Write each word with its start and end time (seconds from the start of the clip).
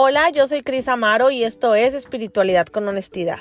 Hola, 0.00 0.30
yo 0.30 0.46
soy 0.46 0.62
Cris 0.62 0.86
Amaro 0.86 1.32
y 1.32 1.42
esto 1.42 1.74
es 1.74 1.92
Espiritualidad 1.92 2.66
con 2.68 2.86
Honestidad. 2.86 3.40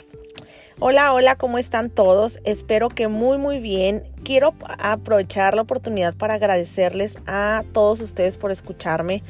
Hola, 0.79 1.13
hola, 1.13 1.35
¿cómo 1.35 1.60
están 1.60 1.91
todos? 1.91 2.39
Espero 2.46 2.89
que 2.89 3.07
muy, 3.07 3.37
muy 3.37 3.60
bien. 3.60 4.03
Quiero 4.23 4.55
aprovechar 4.79 5.54
la 5.54 5.62
oportunidad 5.62 6.15
para 6.15 6.33
agradecerles 6.33 7.20
a 7.28 7.63
todos 7.74 8.01
ustedes 8.01 8.38
por 8.38 8.49
escucharme. 8.49 9.21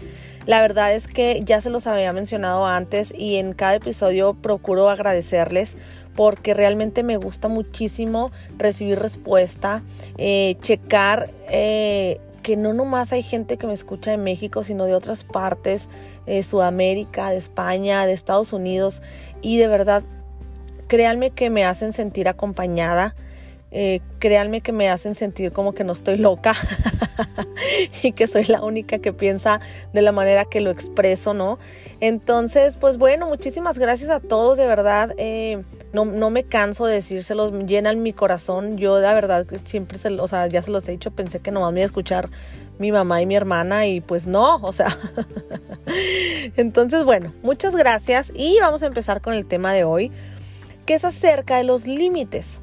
La 0.46 0.62
verdad 0.62 0.94
es 0.94 1.10
que 1.10 1.42
ya 1.44 1.60
se 1.60 1.70
los 1.70 1.86
había 1.86 2.14
mencionado 2.14 2.66
antes 2.66 3.14
y 3.14 3.36
en 3.36 3.52
cada 3.52 3.76
episodio 3.76 4.34
procuro 4.34 4.88
agradecerles 4.88 5.76
porque 6.16 6.54
realmente 6.54 7.04
me 7.04 7.18
gusta 7.18 7.50
muchísimo 7.50 8.32
recibir 8.58 9.00
respuesta, 9.00 9.84
eh, 10.18 10.56
checar 10.62 11.32
eh, 11.50 12.22
que 12.48 12.56
no 12.56 12.72
nomás 12.72 13.12
hay 13.12 13.24
gente 13.24 13.58
que 13.58 13.68
me 13.68 13.74
escucha 13.74 14.12
de 14.12 14.18
México, 14.18 14.64
sino 14.64 14.86
de 14.86 14.94
otras 14.94 15.26
partes, 15.26 15.90
de 16.26 16.42
Sudamérica, 16.44 17.30
de 17.30 17.36
España, 17.36 18.06
de 18.06 18.14
Estados 18.14 18.54
Unidos. 18.54 19.02
Y 19.42 19.58
de 19.58 19.68
verdad, 19.68 20.02
créanme 20.88 21.32
que 21.32 21.50
me 21.50 21.66
hacen 21.66 21.92
sentir 21.92 22.30
acompañada. 22.30 23.16
Eh, 23.72 24.00
créanme 24.20 24.62
que 24.62 24.72
me 24.72 24.88
hacen 24.88 25.14
sentir 25.14 25.52
como 25.52 25.74
que 25.74 25.84
no 25.84 25.92
estoy 25.92 26.16
loca 26.16 26.54
y 28.02 28.14
que 28.14 28.28
soy 28.28 28.46
la 28.46 28.64
única 28.64 29.00
que 29.00 29.12
piensa 29.12 29.60
de 29.92 30.02
la 30.02 30.14
manera 30.14 30.46
que 30.46 30.62
lo 30.62 30.72
expreso, 30.72 31.34
¿no? 31.34 31.60
Entonces, 32.00 32.78
pues 32.78 32.98
bueno, 32.98 33.28
muchísimas 33.28 33.78
gracias 33.78 34.10
a 34.10 34.22
todos, 34.22 34.58
de 34.58 34.68
verdad. 34.68 35.14
Eh, 35.18 35.66
no, 35.98 36.06
no, 36.06 36.30
me 36.30 36.44
canso 36.44 36.86
de 36.86 36.94
decírselos, 36.94 37.52
llenan 37.66 38.04
mi 38.04 38.14
corazón. 38.14 38.78
Yo, 38.78 38.98
de 38.98 39.12
verdad, 39.14 39.48
siempre 39.66 39.98
se, 39.98 40.10
o 40.10 40.28
sea, 40.28 40.46
ya 40.46 40.62
se 40.62 40.70
los 40.70 40.88
he 40.88 40.92
dicho, 40.92 41.10
pensé 41.10 41.40
que 41.40 41.50
nomás 41.50 41.74
me 41.74 41.80
iba 41.80 41.86
a 41.86 41.88
escuchar 41.88 42.30
mi 42.78 42.92
mamá 42.92 43.20
y 43.20 43.26
mi 43.26 43.36
hermana 43.36 43.88
y 43.88 44.00
pues 44.02 44.28
no, 44.28 44.58
o 44.58 44.74
sea. 44.74 44.96
Entonces, 46.56 47.04
bueno, 47.04 47.34
muchas 47.42 47.76
gracias 47.76 48.32
y 48.36 48.60
vamos 48.60 48.84
a 48.84 48.86
empezar 48.86 49.22
con 49.22 49.34
el 49.34 49.48
tema 49.48 49.74
de 49.74 49.86
hoy, 49.86 50.12
que 50.86 50.94
es 50.94 51.04
acerca 51.04 51.58
de 51.58 51.64
los 51.64 51.88
límites. 51.88 52.62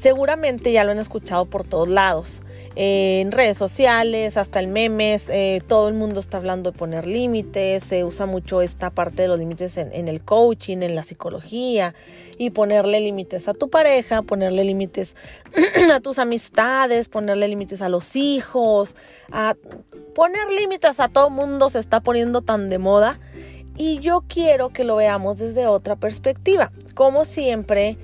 Seguramente 0.00 0.72
ya 0.72 0.82
lo 0.82 0.92
han 0.92 0.98
escuchado 0.98 1.44
por 1.44 1.64
todos 1.64 1.86
lados, 1.86 2.40
en 2.74 3.30
redes 3.32 3.58
sociales, 3.58 4.38
hasta 4.38 4.60
en 4.60 4.72
memes, 4.72 5.28
eh, 5.28 5.60
todo 5.68 5.88
el 5.88 5.94
mundo 5.94 6.20
está 6.20 6.38
hablando 6.38 6.72
de 6.72 6.78
poner 6.78 7.06
límites, 7.06 7.84
se 7.84 8.02
usa 8.02 8.24
mucho 8.24 8.62
esta 8.62 8.88
parte 8.88 9.20
de 9.20 9.28
los 9.28 9.38
límites 9.38 9.76
en, 9.76 10.08
el 10.08 10.24
coaching, 10.24 10.78
en 10.78 10.94
la 10.94 11.04
psicología, 11.04 11.94
y 12.38 12.48
ponerle 12.48 13.00
límites 13.00 13.46
a 13.46 13.52
tu 13.52 13.68
pareja, 13.68 14.22
ponerle 14.22 14.64
límites 14.64 15.16
a 15.92 16.00
tus 16.00 16.18
amistades, 16.18 17.08
ponerle 17.08 17.46
límites 17.48 17.82
a 17.82 17.90
los 17.90 18.16
hijos, 18.16 18.96
a 19.30 19.54
poner 20.14 20.48
límites 20.48 20.98
a 20.98 21.08
todo 21.08 21.28
el 21.28 21.34
mundo 21.34 21.68
se 21.68 21.78
está 21.78 22.00
poniendo 22.00 22.40
tan 22.40 22.70
de 22.70 22.78
moda. 22.78 23.20
Y 23.76 23.98
yo 23.98 24.24
quiero 24.26 24.70
que 24.70 24.84
lo 24.84 24.96
veamos 24.96 25.38
desde 25.38 25.66
otra 25.66 25.96
perspectiva. 25.96 26.72
Como 26.94 27.26
siempre, 27.26 27.98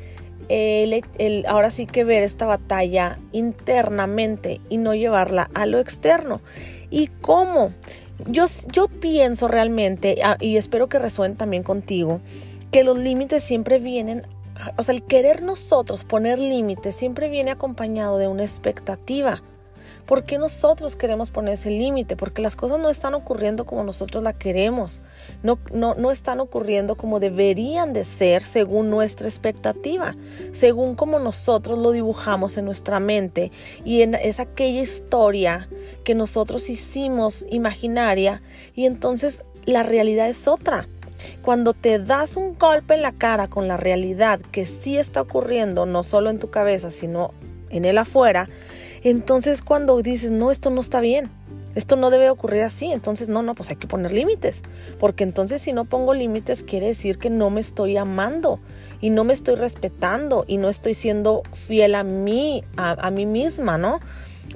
el, 0.48 1.44
ahora 1.46 1.70
sí 1.70 1.86
que 1.86 2.04
ver 2.04 2.22
esta 2.22 2.46
batalla 2.46 3.18
internamente 3.32 4.60
y 4.68 4.78
no 4.78 4.94
llevarla 4.94 5.50
a 5.54 5.66
lo 5.66 5.78
externo. 5.78 6.40
¿Y 6.90 7.08
cómo? 7.08 7.72
Yo, 8.26 8.46
yo 8.72 8.88
pienso 8.88 9.48
realmente, 9.48 10.16
ah, 10.24 10.36
y 10.40 10.56
espero 10.56 10.88
que 10.88 10.98
resuene 10.98 11.34
también 11.34 11.62
contigo, 11.62 12.20
que 12.70 12.84
los 12.84 12.98
límites 12.98 13.42
siempre 13.42 13.78
vienen, 13.78 14.26
o 14.76 14.82
sea, 14.82 14.94
el 14.94 15.02
querer 15.02 15.42
nosotros 15.42 16.04
poner 16.04 16.38
límites 16.38 16.96
siempre 16.96 17.28
viene 17.28 17.50
acompañado 17.50 18.18
de 18.18 18.28
una 18.28 18.42
expectativa. 18.42 19.42
¿Por 20.06 20.24
qué 20.24 20.38
nosotros 20.38 20.94
queremos 20.94 21.30
poner 21.30 21.54
ese 21.54 21.70
límite? 21.70 22.16
Porque 22.16 22.40
las 22.40 22.54
cosas 22.54 22.78
no 22.78 22.90
están 22.90 23.14
ocurriendo 23.14 23.66
como 23.66 23.82
nosotros 23.82 24.22
la 24.22 24.32
queremos, 24.32 25.02
no, 25.42 25.58
no, 25.72 25.94
no 25.96 26.12
están 26.12 26.38
ocurriendo 26.38 26.94
como 26.94 27.18
deberían 27.18 27.92
de 27.92 28.04
ser 28.04 28.42
según 28.42 28.88
nuestra 28.88 29.26
expectativa, 29.26 30.14
según 30.52 30.94
como 30.94 31.18
nosotros 31.18 31.78
lo 31.80 31.90
dibujamos 31.90 32.56
en 32.56 32.66
nuestra 32.66 33.00
mente 33.00 33.50
y 33.84 34.02
en, 34.02 34.14
es 34.14 34.38
aquella 34.38 34.80
historia 34.80 35.68
que 36.04 36.14
nosotros 36.14 36.70
hicimos 36.70 37.44
imaginaria 37.50 38.42
y 38.76 38.86
entonces 38.86 39.42
la 39.64 39.82
realidad 39.82 40.28
es 40.28 40.46
otra. 40.46 40.88
Cuando 41.42 41.72
te 41.72 41.98
das 41.98 42.36
un 42.36 42.56
golpe 42.56 42.94
en 42.94 43.02
la 43.02 43.12
cara 43.12 43.48
con 43.48 43.66
la 43.66 43.76
realidad 43.76 44.38
que 44.52 44.66
sí 44.66 44.98
está 44.98 45.22
ocurriendo, 45.22 45.84
no 45.84 46.04
solo 46.04 46.30
en 46.30 46.38
tu 46.38 46.50
cabeza, 46.50 46.90
sino 46.90 47.32
en 47.70 47.84
el 47.84 47.98
afuera, 47.98 48.48
entonces 49.10 49.62
cuando 49.62 50.00
dices, 50.02 50.30
no, 50.30 50.50
esto 50.50 50.70
no 50.70 50.80
está 50.80 51.00
bien, 51.00 51.30
esto 51.76 51.96
no 51.96 52.10
debe 52.10 52.30
ocurrir 52.30 52.62
así, 52.62 52.90
entonces 52.90 53.28
no, 53.28 53.42
no, 53.42 53.54
pues 53.54 53.68
hay 53.68 53.76
que 53.76 53.86
poner 53.86 54.10
límites, 54.10 54.62
porque 54.98 55.24
entonces 55.24 55.60
si 55.60 55.72
no 55.72 55.84
pongo 55.84 56.14
límites 56.14 56.62
quiere 56.62 56.86
decir 56.86 57.18
que 57.18 57.30
no 57.30 57.50
me 57.50 57.60
estoy 57.60 57.96
amando 57.96 58.60
y 59.00 59.10
no 59.10 59.24
me 59.24 59.34
estoy 59.34 59.56
respetando 59.56 60.44
y 60.48 60.56
no 60.56 60.68
estoy 60.68 60.94
siendo 60.94 61.42
fiel 61.52 61.94
a 61.94 62.02
mí, 62.02 62.64
a, 62.76 63.10
mí 63.10 63.26
misma, 63.26 63.78
¿no? 63.78 64.00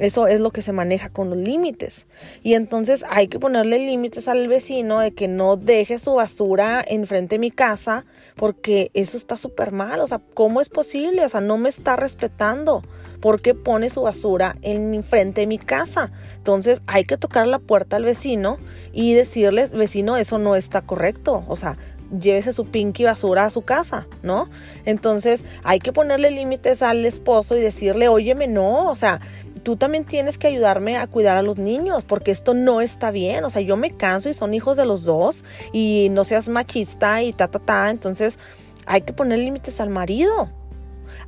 Eso 0.01 0.27
es 0.27 0.41
lo 0.41 0.51
que 0.51 0.63
se 0.63 0.73
maneja 0.73 1.11
con 1.11 1.31
los 1.31 1.39
límites. 1.39 2.07
Y 2.43 2.55
entonces 2.55 3.05
hay 3.09 3.29
que 3.29 3.39
ponerle 3.39 3.79
límites 3.79 4.27
al 4.29 4.49
vecino 4.49 4.99
de 4.99 5.13
que 5.13 5.29
no 5.29 5.57
deje 5.57 5.99
su 5.99 6.15
basura 6.15 6.85
enfrente 6.87 7.37
de 7.37 7.39
mi 7.39 7.51
casa 7.51 8.07
porque 8.35 8.91
eso 8.95 9.17
está 9.17 9.37
súper 9.37 9.73
mal. 9.73 10.01
O 10.01 10.07
sea, 10.07 10.21
¿cómo 10.35 10.61
es 10.61 10.69
posible? 10.69 11.25
O 11.25 11.29
sea, 11.29 11.41
no 11.41 11.59
me 11.59 11.69
está 11.69 11.97
respetando 11.97 12.83
porque 13.21 13.55
pone 13.55 13.91
su 13.91 14.03
basura 14.03 14.57
en 14.63 15.03
frente 15.03 15.43
de 15.43 15.47
mi 15.47 15.59
casa. 15.59 16.11
Entonces 16.37 16.81
hay 16.87 17.05
que 17.05 17.19
tocar 17.19 17.47
la 17.47 17.59
puerta 17.59 17.97
al 17.97 18.05
vecino 18.05 18.59
y 18.93 19.13
decirles, 19.13 19.71
vecino, 19.71 20.17
eso 20.17 20.39
no 20.39 20.57
está 20.57 20.81
correcto. 20.81 21.45
O 21.47 21.57
sea, 21.57 21.77
llévese 22.19 22.53
su 22.53 22.67
pinky 22.67 23.05
basura 23.05 23.45
a 23.45 23.51
su 23.51 23.63
casa, 23.63 24.07
¿no? 24.23 24.49
Entonces 24.85 25.45
hay 25.63 25.79
que 25.79 25.93
ponerle 25.93 26.31
límites 26.31 26.83
al 26.83 27.05
esposo 27.05 27.57
y 27.57 27.61
decirle, 27.61 28.09
óyeme, 28.09 28.47
no, 28.49 28.91
o 28.91 28.97
sea, 28.97 29.21
tú 29.63 29.77
también 29.77 30.05
tienes 30.05 30.39
que 30.39 30.47
ayudarme 30.47 30.97
a 30.97 31.07
cuidar 31.07 31.37
a 31.37 31.43
los 31.43 31.59
niños 31.59 32.03
porque 32.05 32.31
esto 32.31 32.55
no 32.55 32.81
está 32.81 33.11
bien, 33.11 33.45
o 33.45 33.51
sea, 33.51 33.63
yo 33.63 33.77
me 33.77 33.97
canso 33.97 34.29
y 34.29 34.35
son 34.35 34.55
hijos 34.55 34.77
de 34.77 34.87
los 34.87 35.05
dos 35.05 35.45
y 35.73 36.09
no 36.11 36.25
seas 36.25 36.49
machista 36.49 37.23
y 37.23 37.33
ta, 37.33 37.49
ta, 37.49 37.59
ta, 37.59 37.91
entonces 37.91 38.39
hay 38.87 39.03
que 39.03 39.13
poner 39.13 39.39
límites 39.39 39.81
al 39.81 39.91
marido, 39.91 40.49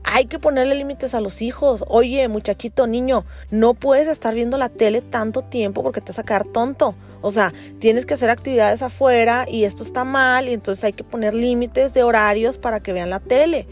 hay 0.04 0.26
que 0.26 0.38
ponerle 0.38 0.74
límites 0.74 1.14
a 1.14 1.20
los 1.20 1.42
hijos. 1.42 1.84
Oye, 1.88 2.26
muchachito, 2.28 2.86
niño, 2.86 3.24
no 3.50 3.74
puedes 3.74 4.08
estar 4.08 4.34
viendo 4.34 4.58
la 4.58 4.68
tele 4.68 5.00
tanto 5.00 5.42
tiempo 5.42 5.82
porque 5.82 6.00
te 6.00 6.08
vas 6.08 6.18
a 6.18 6.24
quedar 6.24 6.44
tonto. 6.44 6.94
O 7.20 7.30
sea, 7.30 7.52
tienes 7.78 8.04
que 8.04 8.14
hacer 8.14 8.30
actividades 8.30 8.82
afuera 8.82 9.46
y 9.48 9.64
esto 9.64 9.82
está 9.84 10.04
mal 10.04 10.48
y 10.48 10.54
entonces 10.54 10.82
hay 10.84 10.92
que 10.92 11.04
poner 11.04 11.34
límites 11.34 11.94
de 11.94 12.02
horarios 12.02 12.58
para 12.58 12.80
que 12.80 12.92
vean 12.92 13.10
la 13.10 13.20
tele. 13.20 13.68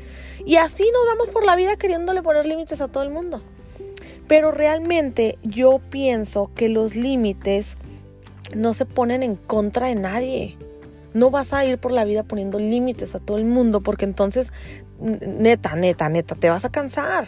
Y 0.47 0.57
así 0.57 0.85
nos 0.93 1.07
vamos 1.07 1.29
por 1.29 1.45
la 1.45 1.57
vida 1.57 1.77
queriéndole 1.77 2.23
poner 2.23 2.47
límites 2.47 2.81
a 2.81 2.89
todo 2.89 3.03
el 3.03 3.11
mundo. 3.11 3.43
Pero 4.31 4.53
realmente 4.53 5.41
yo 5.43 5.81
pienso 5.91 6.53
que 6.55 6.69
los 6.69 6.95
límites 6.95 7.77
no 8.55 8.75
se 8.75 8.87
ponen 8.87 9.25
en 9.25 9.35
contra 9.35 9.89
de 9.89 9.97
nadie. 9.97 10.57
No 11.15 11.33
vas 11.33 11.53
a 11.53 11.65
ir 11.65 11.79
por 11.79 11.91
la 11.91 12.05
vida 12.05 12.23
poniendo 12.23 12.61
límites 12.61 13.17
a 13.17 13.19
todo 13.19 13.39
el 13.39 13.45
mundo 13.45 13.81
porque 13.81 14.05
entonces, 14.05 14.53
neta, 15.01 15.75
neta, 15.75 16.09
neta, 16.11 16.37
te 16.37 16.49
vas 16.49 16.65
a 16.65 16.71
cansar. 16.71 17.27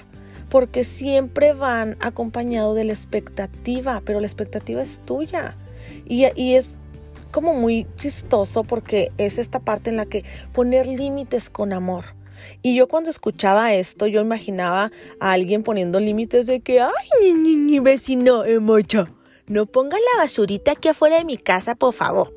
Porque 0.49 0.85
siempre 0.85 1.55
van 1.55 1.97
acompañado 1.99 2.73
de 2.73 2.85
la 2.85 2.93
expectativa, 2.93 4.01
pero 4.05 4.21
la 4.21 4.29
expectativa 4.29 4.81
es 4.81 5.01
tuya. 5.05 5.57
Y, 6.07 6.27
y 6.41 6.55
es 6.55 6.79
como 7.33 7.53
muy 7.53 7.85
chistoso 7.97 8.63
porque 8.63 9.11
es 9.19 9.39
esta 9.39 9.59
parte 9.59 9.91
en 9.91 9.97
la 9.97 10.07
que 10.07 10.25
poner 10.53 10.87
límites 10.87 11.51
con 11.51 11.73
amor. 11.73 12.05
Y 12.63 12.75
yo 12.75 12.89
cuando 12.89 13.11
escuchaba 13.11 13.75
esto, 13.75 14.07
yo 14.07 14.21
imaginaba 14.21 14.91
a 15.21 15.33
alguien 15.33 15.63
poniendo 15.63 16.01
límites 16.01 16.47
de 16.47 16.61
que, 16.61 16.81
ay, 16.81 16.91
ni, 17.21 17.35
ni, 17.35 17.57
ni 17.57 17.79
vecino, 17.81 18.45
eh, 18.45 18.61
mocha, 18.61 19.09
no 19.47 19.67
ponga 19.67 19.97
la 19.97 20.23
basurita 20.23 20.73
aquí 20.73 20.89
afuera 20.89 21.19
de 21.19 21.25
mi 21.25 21.39
casa, 21.39 21.75
por 21.75 21.95
favor. 21.95 22.33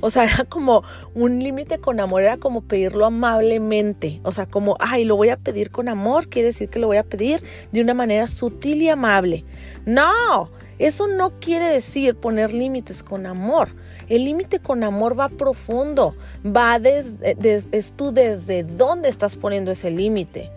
O 0.00 0.10
sea, 0.10 0.24
era 0.24 0.44
como 0.44 0.82
un 1.14 1.38
límite 1.40 1.78
con 1.78 2.00
amor, 2.00 2.22
era 2.22 2.36
como 2.38 2.62
pedirlo 2.62 3.06
amablemente. 3.06 4.20
O 4.24 4.32
sea, 4.32 4.46
como, 4.46 4.76
ay, 4.80 5.04
lo 5.04 5.16
voy 5.16 5.28
a 5.28 5.36
pedir 5.36 5.70
con 5.70 5.88
amor, 5.88 6.28
quiere 6.28 6.48
decir 6.48 6.68
que 6.68 6.78
lo 6.78 6.86
voy 6.86 6.96
a 6.96 7.04
pedir 7.04 7.42
de 7.72 7.80
una 7.80 7.94
manera 7.94 8.26
sutil 8.26 8.82
y 8.82 8.88
amable. 8.88 9.44
No, 9.86 10.50
eso 10.78 11.06
no 11.06 11.38
quiere 11.40 11.66
decir 11.66 12.16
poner 12.16 12.52
límites 12.52 13.02
con 13.02 13.26
amor. 13.26 13.74
El 14.10 14.24
límite 14.24 14.58
con 14.58 14.82
amor 14.82 15.18
va 15.18 15.28
profundo, 15.28 16.16
va 16.44 16.80
desde, 16.80 17.36
es 17.70 17.92
tú 17.92 18.10
desde 18.12 18.64
dónde 18.64 19.08
estás 19.08 19.36
poniendo 19.36 19.70
ese 19.70 19.90
límite. 19.92 20.50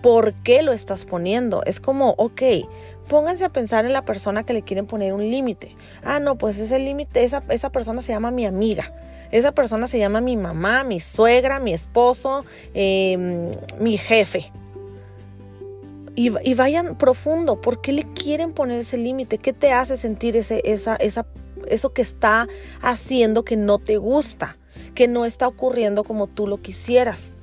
¿Por 0.00 0.32
qué 0.44 0.62
lo 0.62 0.72
estás 0.72 1.04
poniendo? 1.04 1.64
Es 1.64 1.80
como, 1.80 2.10
ok, 2.18 2.42
pónganse 3.08 3.44
a 3.44 3.48
pensar 3.48 3.84
en 3.84 3.92
la 3.92 4.04
persona 4.04 4.44
que 4.44 4.52
le 4.52 4.62
quieren 4.62 4.86
poner 4.86 5.12
un 5.12 5.28
límite. 5.28 5.76
Ah, 6.04 6.20
no, 6.20 6.38
pues 6.38 6.60
ese 6.60 6.78
límite, 6.78 7.24
esa, 7.24 7.42
esa 7.48 7.70
persona 7.70 8.00
se 8.00 8.12
llama 8.12 8.30
mi 8.30 8.46
amiga. 8.46 8.92
Esa 9.32 9.50
persona 9.50 9.88
se 9.88 9.98
llama 9.98 10.20
mi 10.20 10.36
mamá, 10.36 10.84
mi 10.84 11.00
suegra, 11.00 11.58
mi 11.58 11.74
esposo, 11.74 12.44
em, 12.74 13.50
mi 13.80 13.98
jefe. 13.98 14.52
Y, 16.14 16.54
vayan 16.54 16.96
profundo. 16.96 17.60
¿Por 17.60 17.80
qué 17.80 17.92
le 17.92 18.04
quieren 18.04 18.52
poner 18.52 18.78
ese 18.78 18.98
límite? 18.98 19.38
¿Qué 19.38 19.52
te 19.52 19.72
hace 19.72 19.96
sentir 19.96 20.36
ese, 20.36 20.62
esa, 20.64 20.94
esa 20.94 21.26
eso 21.68 21.92
que 21.92 22.02
está 22.02 22.48
haciendo 22.80 23.44
que 23.44 23.56
no 23.56 23.78
te 23.78 23.96
gusta, 23.96 24.56
que 24.94 25.08
no 25.08 25.24
está 25.24 25.46
ocurriendo 25.46 26.04
como 26.04 26.26
tú 26.26 26.46
lo 26.46 26.60
quisieras 26.62 27.34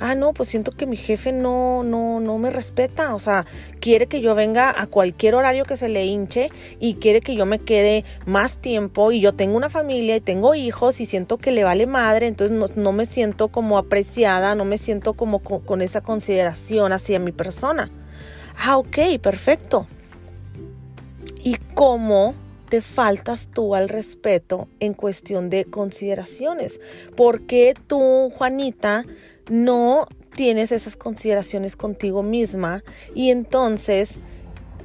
ah, 0.00 0.14
no, 0.14 0.32
pues 0.32 0.48
siento 0.48 0.72
que 0.72 0.86
mi 0.86 0.96
jefe 0.96 1.32
no, 1.32 1.84
no, 1.84 2.20
no 2.20 2.38
me 2.38 2.50
respeta, 2.50 3.14
o 3.14 3.20
sea, 3.20 3.46
quiere 3.80 4.06
que 4.06 4.20
yo 4.20 4.34
venga 4.34 4.74
a 4.76 4.86
cualquier 4.86 5.34
horario 5.34 5.64
que 5.64 5.76
se 5.76 5.88
le 5.88 6.06
hinche 6.06 6.50
y 6.80 6.94
quiere 6.94 7.20
que 7.20 7.34
yo 7.34 7.46
me 7.46 7.58
quede 7.58 8.04
más 8.26 8.58
tiempo 8.58 9.12
y 9.12 9.20
yo 9.20 9.34
tengo 9.34 9.56
una 9.56 9.68
familia 9.68 10.16
y 10.16 10.20
tengo 10.20 10.54
hijos 10.54 11.00
y 11.00 11.06
siento 11.06 11.38
que 11.38 11.52
le 11.52 11.64
vale 11.64 11.86
madre, 11.86 12.26
entonces 12.26 12.74
no, 12.74 12.92
me 12.92 13.06
siento 13.06 13.48
como 13.48 13.78
apreciada, 13.78 14.54
no 14.54 14.64
me 14.64 14.78
siento 14.78 15.12
como 15.12 15.40
con, 15.40 15.60
con 15.60 15.82
esa 15.82 16.00
consideración 16.00 16.92
hacia 16.92 17.18
mi 17.18 17.32
persona. 17.32 17.90
Ah, 18.62 18.78
ok, 18.78 18.98
perfecto. 19.20 19.86
¿Y 21.42 21.56
cómo 21.74 22.34
te 22.70 22.80
faltas 22.80 23.48
tú 23.52 23.74
al 23.74 23.90
respeto 23.90 24.68
en 24.78 24.94
cuestión 24.94 25.50
de 25.50 25.66
consideraciones? 25.66 26.80
¿Por 27.16 27.42
qué 27.42 27.74
tú, 27.86 28.30
Juanita, 28.30 29.04
no 29.50 30.06
tienes 30.34 30.72
esas 30.72 30.96
consideraciones 30.96 31.76
contigo 31.76 32.22
misma 32.22 32.82
y 33.14 33.30
entonces 33.30 34.20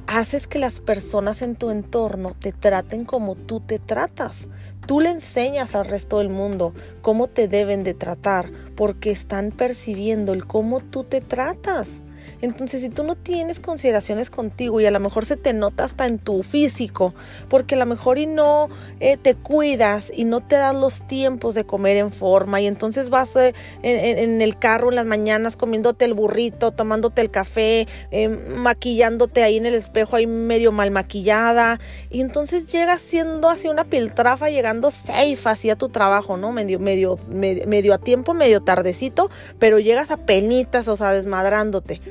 haces 0.07 0.47
que 0.47 0.59
las 0.59 0.79
personas 0.79 1.41
en 1.41 1.55
tu 1.55 1.69
entorno 1.69 2.35
te 2.39 2.51
traten 2.51 3.05
como 3.05 3.35
tú 3.35 3.59
te 3.59 3.79
tratas. 3.79 4.49
Tú 4.85 4.99
le 4.99 5.09
enseñas 5.09 5.75
al 5.75 5.85
resto 5.85 6.19
del 6.19 6.29
mundo 6.29 6.73
cómo 7.01 7.27
te 7.27 7.47
deben 7.47 7.83
de 7.83 7.93
tratar 7.93 8.51
porque 8.75 9.11
están 9.11 9.51
percibiendo 9.51 10.33
el 10.33 10.45
cómo 10.45 10.79
tú 10.79 11.03
te 11.03 11.21
tratas. 11.21 12.01
Entonces, 12.41 12.81
si 12.81 12.89
tú 12.89 13.03
no 13.03 13.15
tienes 13.15 13.59
consideraciones 13.59 14.29
contigo 14.29 14.81
y 14.81 14.85
a 14.85 14.91
lo 14.91 14.99
mejor 14.99 15.25
se 15.25 15.37
te 15.37 15.53
nota 15.53 15.83
hasta 15.83 16.05
en 16.05 16.19
tu 16.19 16.43
físico, 16.43 17.13
porque 17.49 17.75
a 17.75 17.77
lo 17.77 17.85
mejor 17.85 18.17
y 18.17 18.25
no 18.25 18.69
eh, 18.99 19.17
te 19.17 19.35
cuidas 19.35 20.11
y 20.13 20.25
no 20.25 20.41
te 20.41 20.55
das 20.55 20.75
los 20.75 21.07
tiempos 21.07 21.55
de 21.55 21.65
comer 21.65 21.97
en 21.97 22.11
forma 22.11 22.61
y 22.61 22.67
entonces 22.67 23.09
vas 23.09 23.35
eh, 23.35 23.53
en, 23.83 24.41
el 24.41 24.57
carro 24.57 24.89
en 24.89 24.95
las 24.95 25.05
mañanas 25.05 25.57
comiéndote 25.57 26.05
el 26.05 26.13
burrito, 26.13 26.71
tomándote 26.71 27.21
el 27.21 27.31
café, 27.31 27.87
eh, 28.11 28.27
maquillándote 28.27 29.43
ahí 29.43 29.57
en 29.57 29.65
el 29.65 29.75
espejo 29.75 30.15
ahí 30.15 30.27
medio 30.27 30.71
mal 30.71 30.91
maquillada 30.91 31.79
y 32.09 32.21
entonces 32.21 32.67
llegas 32.67 33.01
siendo 33.01 33.49
así 33.49 33.67
una 33.67 33.85
piltrafa 33.85 34.49
llegando 34.49 34.91
safe 34.91 35.37
así 35.45 35.69
a 35.69 35.75
tu 35.75 35.89
trabajo, 35.89 36.37
¿no? 36.37 36.51
Medio, 36.51 36.79
medio, 36.79 37.19
medio, 37.27 37.65
medio 37.67 37.93
a 37.93 37.97
tiempo, 37.97 38.33
medio 38.33 38.61
tardecito, 38.61 39.29
pero 39.59 39.79
llegas 39.79 40.11
a 40.11 40.17
penitas, 40.17 40.87
o 40.87 40.95
sea, 40.95 41.11
desmadrándote. 41.13 42.01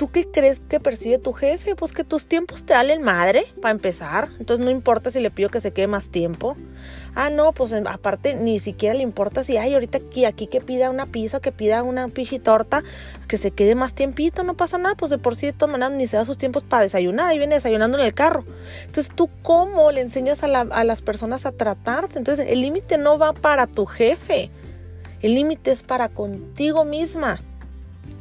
¿Tú 0.00 0.10
qué 0.10 0.24
crees 0.24 0.60
que 0.60 0.80
percibe 0.80 1.18
tu 1.18 1.34
jefe? 1.34 1.76
Pues 1.76 1.92
que 1.92 2.04
tus 2.04 2.26
tiempos 2.26 2.64
te 2.64 2.72
dan 2.72 3.02
madre, 3.02 3.44
para 3.60 3.72
empezar. 3.72 4.30
Entonces 4.38 4.64
no 4.64 4.70
importa 4.70 5.10
si 5.10 5.20
le 5.20 5.30
pido 5.30 5.50
que 5.50 5.60
se 5.60 5.74
quede 5.74 5.88
más 5.88 6.08
tiempo. 6.08 6.56
Ah, 7.14 7.28
no, 7.28 7.52
pues 7.52 7.74
aparte 7.74 8.34
ni 8.34 8.60
siquiera 8.60 8.94
le 8.94 9.02
importa 9.02 9.44
si 9.44 9.58
hay 9.58 9.74
ahorita 9.74 9.98
aquí, 9.98 10.46
que 10.46 10.62
pida 10.62 10.88
una 10.88 11.04
pizza, 11.04 11.40
que 11.40 11.52
pida 11.52 11.82
una 11.82 12.08
pichitorta, 12.08 12.82
que 13.28 13.36
se 13.36 13.50
quede 13.50 13.74
más 13.74 13.92
tiempito, 13.92 14.42
no 14.42 14.54
pasa 14.54 14.78
nada. 14.78 14.94
Pues 14.94 15.10
de 15.10 15.18
por 15.18 15.36
sí 15.36 15.44
de 15.44 15.52
todas 15.52 15.70
maneras 15.70 15.92
ni 15.92 16.06
se 16.06 16.16
da 16.16 16.24
sus 16.24 16.38
tiempos 16.38 16.62
para 16.62 16.84
desayunar. 16.84 17.28
Ahí 17.28 17.36
viene 17.36 17.56
desayunando 17.56 17.98
en 17.98 18.04
el 18.06 18.14
carro. 18.14 18.46
Entonces 18.86 19.14
tú 19.14 19.28
cómo 19.42 19.92
le 19.92 20.00
enseñas 20.00 20.42
a, 20.42 20.46
a 20.46 20.82
las 20.82 21.02
personas 21.02 21.44
a 21.44 21.52
tratarte. 21.52 22.16
Entonces 22.16 22.46
el 22.48 22.62
límite 22.62 22.96
no 22.96 23.18
va 23.18 23.34
para 23.34 23.66
tu 23.66 23.84
jefe. 23.84 24.50
El 25.20 25.34
límite 25.34 25.72
es 25.72 25.82
para 25.82 26.08
contigo 26.08 26.86
misma. 26.86 27.42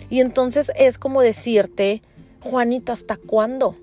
Y 0.10 0.22
entonces 0.22 0.72
es 0.76 0.98
como 0.98 1.22
decirte, 1.22 2.02
Juanita, 2.42 2.94
¿hasta 2.94 3.18
cuándo? 3.18 3.76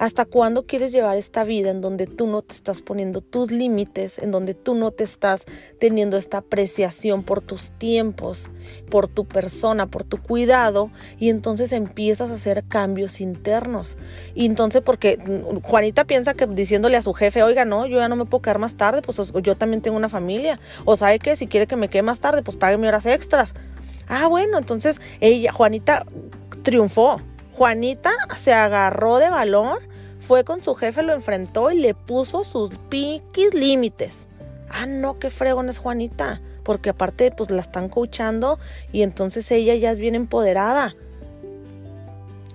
¿Hasta 0.00 0.24
cuándo 0.24 0.66
quieres 0.66 0.90
llevar 0.90 1.16
esta 1.16 1.44
vida 1.44 1.70
en 1.70 1.80
donde 1.80 2.08
tú 2.08 2.26
no 2.26 2.42
te 2.42 2.52
estás 2.52 2.82
poniendo 2.82 3.20
tus 3.20 3.52
límites, 3.52 4.18
en 4.18 4.32
donde 4.32 4.54
tú 4.54 4.74
no 4.74 4.90
te 4.90 5.04
estás 5.04 5.44
teniendo 5.78 6.16
esta 6.16 6.38
apreciación 6.38 7.22
por 7.22 7.40
tus 7.40 7.70
tiempos, 7.70 8.50
por 8.90 9.06
tu 9.06 9.24
persona, 9.24 9.86
por 9.86 10.02
tu 10.02 10.20
cuidado 10.20 10.90
y 11.18 11.28
entonces 11.28 11.70
empiezas 11.70 12.32
a 12.32 12.34
hacer 12.34 12.64
cambios 12.64 13.20
internos? 13.20 13.96
Y 14.34 14.46
entonces 14.46 14.82
porque 14.82 15.20
Juanita 15.62 16.04
piensa 16.04 16.34
que 16.34 16.48
diciéndole 16.48 16.96
a 16.96 17.02
su 17.02 17.12
jefe, 17.12 17.44
oiga, 17.44 17.64
no, 17.64 17.86
yo 17.86 17.98
ya 17.98 18.08
no 18.08 18.16
me 18.16 18.24
puedo 18.24 18.42
quedar 18.42 18.58
más 18.58 18.74
tarde, 18.74 19.00
pues 19.00 19.32
yo 19.44 19.54
también 19.54 19.80
tengo 19.80 19.96
una 19.96 20.08
familia. 20.08 20.58
O 20.84 20.96
sabe 20.96 21.20
que 21.20 21.36
si 21.36 21.46
quiere 21.46 21.68
que 21.68 21.76
me 21.76 21.88
quede 21.88 22.02
más 22.02 22.18
tarde, 22.18 22.42
pues 22.42 22.56
págueme 22.56 22.88
horas 22.88 23.06
extras. 23.06 23.54
Ah, 24.08 24.26
bueno, 24.26 24.58
entonces 24.58 25.00
ella, 25.20 25.52
Juanita, 25.52 26.04
triunfó. 26.62 27.20
Juanita 27.52 28.10
se 28.36 28.52
agarró 28.52 29.18
de 29.18 29.30
valor, 29.30 29.80
fue 30.20 30.42
con 30.44 30.62
su 30.62 30.74
jefe, 30.74 31.02
lo 31.02 31.12
enfrentó 31.12 31.70
y 31.70 31.78
le 31.78 31.94
puso 31.94 32.42
sus 32.42 32.70
piquis 32.88 33.54
límites. 33.54 34.28
Ah, 34.70 34.86
no, 34.86 35.18
qué 35.18 35.30
fregón 35.30 35.68
es 35.68 35.78
Juanita, 35.78 36.40
porque 36.64 36.90
aparte 36.90 37.30
pues 37.30 37.50
la 37.50 37.60
están 37.60 37.88
coachando 37.88 38.58
y 38.90 39.02
entonces 39.02 39.50
ella 39.52 39.74
ya 39.76 39.90
es 39.90 40.00
bien 40.00 40.14
empoderada. 40.14 40.96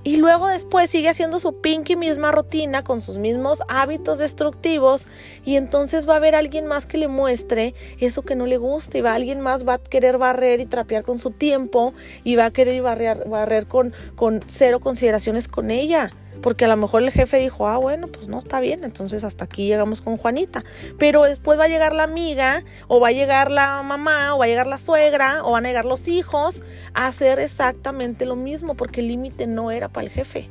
Y 0.09 0.17
luego 0.17 0.47
después 0.47 0.89
sigue 0.89 1.07
haciendo 1.07 1.39
su 1.39 1.61
pinky 1.61 1.95
misma 1.95 2.31
rutina 2.31 2.83
con 2.83 2.99
sus 2.99 3.19
mismos 3.19 3.61
hábitos 3.67 4.17
destructivos 4.17 5.07
y 5.45 5.55
entonces 5.55 6.09
va 6.09 6.13
a 6.13 6.17
haber 6.17 6.33
alguien 6.33 6.65
más 6.65 6.87
que 6.87 6.97
le 6.97 7.07
muestre 7.07 7.75
eso 7.99 8.23
que 8.23 8.33
no 8.33 8.47
le 8.47 8.57
gusta 8.57 8.97
y 8.97 9.01
va 9.01 9.13
alguien 9.13 9.39
más 9.39 9.67
va 9.67 9.75
a 9.75 9.77
querer 9.77 10.17
barrer 10.17 10.61
y 10.61 10.65
trapear 10.65 11.03
con 11.03 11.19
su 11.19 11.29
tiempo 11.29 11.93
y 12.23 12.37
va 12.37 12.45
a 12.45 12.51
querer 12.51 12.81
barrer, 12.81 13.29
barrer 13.29 13.67
con, 13.67 13.93
con 14.15 14.43
cero 14.47 14.79
consideraciones 14.79 15.47
con 15.47 15.69
ella 15.69 16.11
porque 16.41 16.65
a 16.65 16.67
lo 16.67 16.77
mejor 16.77 17.03
el 17.03 17.11
jefe 17.11 17.37
dijo, 17.37 17.67
ah, 17.67 17.77
bueno, 17.77 18.07
pues 18.07 18.27
no, 18.27 18.39
está 18.39 18.59
bien, 18.59 18.83
entonces 18.83 19.23
hasta 19.23 19.45
aquí 19.45 19.67
llegamos 19.67 20.01
con 20.01 20.17
Juanita. 20.17 20.63
Pero 20.97 21.23
después 21.23 21.59
va 21.59 21.65
a 21.65 21.67
llegar 21.67 21.93
la 21.93 22.03
amiga, 22.03 22.63
o 22.87 22.99
va 22.99 23.09
a 23.09 23.11
llegar 23.11 23.51
la 23.51 23.81
mamá, 23.83 24.35
o 24.35 24.39
va 24.39 24.45
a 24.45 24.47
llegar 24.47 24.67
la 24.67 24.77
suegra, 24.77 25.43
o 25.43 25.51
van 25.51 25.65
a 25.65 25.69
llegar 25.69 25.85
los 25.85 26.07
hijos 26.07 26.63
a 26.93 27.07
hacer 27.07 27.39
exactamente 27.39 28.25
lo 28.25 28.35
mismo, 28.35 28.75
porque 28.75 29.01
el 29.01 29.07
límite 29.07 29.47
no 29.47 29.71
era 29.71 29.89
para 29.89 30.05
el 30.05 30.11
jefe, 30.11 30.49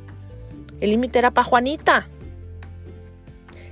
el 0.79 0.89
límite 0.91 1.19
era 1.19 1.31
para 1.31 1.45
Juanita. 1.45 2.07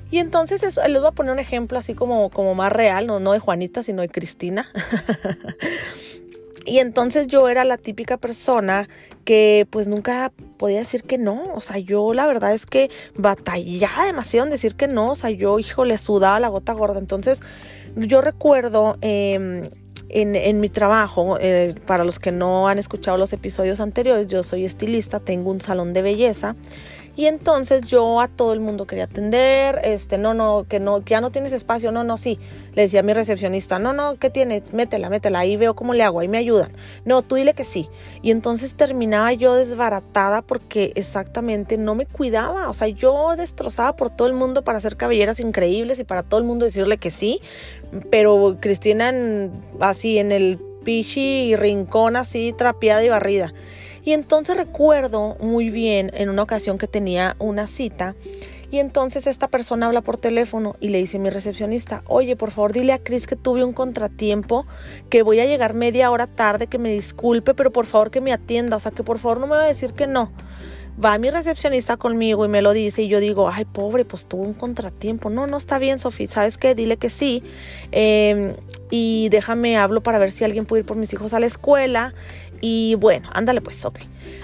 Y 0.09 0.19
entonces 0.19 0.61
les 0.61 0.99
voy 0.99 1.07
a 1.07 1.11
poner 1.11 1.33
un 1.33 1.39
ejemplo 1.39 1.77
así 1.77 1.93
como, 1.93 2.29
como 2.29 2.55
más 2.55 2.71
real, 2.71 3.07
no, 3.07 3.19
no 3.19 3.33
de 3.33 3.39
Juanita, 3.39 3.83
sino 3.83 4.01
de 4.01 4.09
Cristina. 4.09 4.69
Y 6.67 6.79
entonces 6.79 7.27
yo 7.27 7.47
era 7.47 7.63
la 7.63 7.77
típica 7.77 8.17
persona 8.17 8.89
que 9.23 9.65
pues 9.69 9.87
nunca 9.87 10.33
podía 10.57 10.79
decir 10.79 11.03
que 11.03 11.17
no. 11.17 11.53
O 11.55 11.61
sea, 11.61 11.77
yo 11.77 12.13
la 12.13 12.27
verdad 12.27 12.53
es 12.53 12.65
que 12.65 12.91
batallaba 13.15 14.05
demasiado 14.05 14.45
en 14.45 14.51
decir 14.51 14.75
que 14.75 14.87
no. 14.87 15.11
O 15.11 15.15
sea, 15.15 15.29
yo, 15.29 15.59
hijo, 15.59 15.85
le 15.85 15.97
sudaba 15.97 16.39
la 16.41 16.49
gota 16.49 16.73
gorda. 16.73 16.99
Entonces 16.99 17.41
yo 17.95 18.21
recuerdo... 18.21 18.97
Em, 19.01 19.69
en, 20.09 20.61
mi 20.61 20.69
trabajo, 20.69 21.37
eh, 21.41 21.75
para 21.85 22.05
los 22.05 22.17
que 22.17 22.31
no 22.31 22.69
han 22.69 22.79
escuchado 22.79 23.17
los 23.17 23.33
episodios 23.33 23.81
anteriores, 23.81 24.27
yo 24.27 24.41
soy 24.41 24.63
estilista, 24.63 25.19
tengo 25.19 25.51
un 25.51 25.59
salón 25.59 25.91
de 25.91 26.01
belleza 26.01 26.55
y 27.17 27.25
entonces 27.25 27.87
yo 27.87 28.21
a 28.21 28.27
todo 28.27 28.53
el 28.53 28.59
mundo 28.59 28.85
quería 28.85 29.05
atender, 29.05 29.81
este, 29.83 30.19
no, 30.19 30.35
no, 30.35 30.67
que 30.69 30.79
no, 30.79 31.03
ya 31.03 31.19
no 31.19 31.31
tienes 31.31 31.51
espacio, 31.51 31.91
no, 31.91 32.03
no, 32.03 32.19
sí. 32.19 32.37
Le 32.75 32.83
decía 32.83 32.99
a 32.99 33.03
mi 33.03 33.11
recepcionista, 33.11 33.79
no, 33.79 33.91
no, 33.91 34.17
¿qué 34.19 34.29
tiene? 34.29 34.61
Métela, 34.71 35.09
métela, 35.09 35.39
ahí 35.39 35.57
veo 35.57 35.75
cómo 35.75 35.95
le 35.95 36.03
hago, 36.03 36.19
ahí 36.19 36.27
me 36.27 36.37
ayudan. 36.37 36.71
No, 37.05 37.23
tú 37.23 37.33
dile 37.33 37.55
que 37.55 37.65
sí. 37.65 37.89
Y 38.21 38.29
entonces 38.29 38.75
terminaba 38.75 39.33
yo 39.33 39.55
desbaratada 39.55 40.43
porque 40.43 40.91
exactamente 40.93 41.79
no 41.79 41.95
me 41.95 42.05
cuidaba, 42.05 42.69
o 42.69 42.75
sea, 42.75 42.87
yo 42.87 43.35
destrozaba 43.35 43.95
por 43.95 44.11
todo 44.11 44.27
el 44.27 44.35
mundo 44.35 44.63
para 44.63 44.77
hacer 44.77 44.95
cabelleras 44.95 45.39
increíbles 45.39 45.97
y 45.97 46.03
para 46.03 46.21
todo 46.21 46.39
el 46.39 46.45
mundo 46.45 46.65
decirle 46.65 46.99
que 46.99 47.09
sí, 47.09 47.41
pero 48.11 48.57
Cristina 48.59 49.11
así 49.79 50.19
en 50.19 50.31
el 50.31 50.59
pichi 50.83 51.55
rincón 51.55 52.15
así 52.15 52.53
trapeada 52.55 53.03
y 53.03 53.09
barrida. 53.09 53.51
Y 54.07 54.13
entonces 54.13 54.55
recuerdo 54.55 55.35
muy 55.41 55.69
bien 55.69 56.11
en 56.13 56.29
una 56.29 56.41
ocasión 56.41 56.77
que 56.77 56.87
tenía 56.87 57.35
una 57.39 57.67
cita 57.67 58.15
y 58.71 58.79
entonces 58.79 59.27
esta 59.27 59.49
persona 59.49 59.87
habla 59.87 59.99
por 59.99 60.15
teléfono 60.15 60.77
y 60.79 60.87
le 60.87 60.99
dice 60.99 61.17
a 61.17 61.19
mi 61.19 61.29
recepcionista, 61.29 62.03
oye, 62.07 62.37
por 62.37 62.51
favor 62.51 62.71
dile 62.71 62.93
a 62.93 63.03
Chris 63.03 63.27
que 63.27 63.35
tuve 63.35 63.65
un 63.65 63.73
contratiempo, 63.73 64.65
que 65.09 65.23
voy 65.23 65.41
a 65.41 65.45
llegar 65.45 65.73
media 65.73 66.09
hora 66.09 66.25
tarde, 66.25 66.67
que 66.67 66.77
me 66.77 66.89
disculpe, 66.89 67.53
pero 67.53 67.73
por 67.73 67.85
favor 67.85 68.09
que 68.09 68.21
me 68.21 68.31
atienda, 68.31 68.77
o 68.77 68.79
sea, 68.79 68.93
que 68.93 69.03
por 69.03 69.19
favor 69.19 69.41
no 69.41 69.47
me 69.47 69.57
va 69.57 69.65
a 69.65 69.67
decir 69.67 69.91
que 69.91 70.07
no 70.07 70.31
va 71.03 71.17
mi 71.17 71.29
recepcionista 71.29 71.97
conmigo 71.97 72.45
y 72.45 72.47
me 72.47 72.61
lo 72.61 72.73
dice 72.73 73.03
y 73.03 73.07
yo 73.07 73.19
digo, 73.19 73.49
ay, 73.49 73.65
pobre, 73.65 74.05
pues 74.05 74.25
tuvo 74.25 74.43
un 74.43 74.53
contratiempo. 74.53 75.29
No, 75.29 75.47
no 75.47 75.57
está 75.57 75.79
bien, 75.79 75.99
Sofía, 75.99 76.27
¿sabes 76.27 76.57
qué? 76.57 76.75
Dile 76.75 76.97
que 76.97 77.09
sí. 77.09 77.43
Em, 77.91 78.55
y 78.89 79.29
déjame 79.29 79.77
hablo 79.77 80.01
para 80.01 80.17
ver 80.17 80.31
si 80.31 80.43
alguien 80.43 80.65
puede 80.65 80.81
ir 80.81 80.85
por 80.85 80.97
mis 80.97 81.13
hijos 81.13 81.33
a 81.33 81.39
la 81.39 81.45
escuela. 81.45 82.13
Y 82.61 82.95
bueno, 82.95 83.29
ándale 83.33 83.61
pues, 83.61 83.85
ok. 83.85 83.99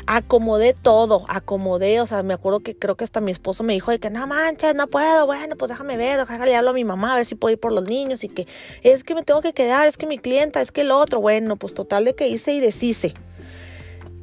Acomodé 0.05 0.73
todo, 0.73 1.25
acomodé, 1.29 2.01
o 2.01 2.05
sea, 2.05 2.23
me 2.23 2.33
acuerdo 2.33 2.59
que 2.59 2.75
creo 2.77 2.95
que 2.95 3.03
hasta 3.03 3.21
mi 3.21 3.31
esposo 3.31 3.63
me 3.63 3.73
dijo 3.73 3.91
de 3.91 3.99
que 3.99 4.09
no 4.09 4.27
manches, 4.27 4.75
no 4.75 4.87
puedo, 4.87 5.25
bueno, 5.25 5.55
pues 5.55 5.69
déjame 5.69 5.97
ver, 5.97 6.19
déjale 6.19 6.55
hablo 6.55 6.71
a 6.71 6.73
mi 6.73 6.83
mamá 6.83 7.13
a 7.13 7.15
ver 7.15 7.25
si 7.25 7.35
puedo 7.35 7.53
ir 7.53 7.59
por 7.59 7.71
los 7.71 7.87
niños 7.87 8.23
y 8.23 8.29
que 8.29 8.47
es 8.81 9.03
que 9.03 9.15
me 9.15 9.23
tengo 9.23 9.41
que 9.41 9.53
quedar, 9.53 9.87
es 9.87 9.97
que 9.97 10.05
mi 10.05 10.17
clienta, 10.17 10.61
es 10.61 10.71
que 10.71 10.81
el 10.81 10.91
otro, 10.91 11.21
bueno, 11.21 11.55
pues 11.55 11.73
total 11.73 12.05
de 12.05 12.15
que 12.15 12.27
hice 12.27 12.53
y 12.53 12.59
deshice. 12.59 13.13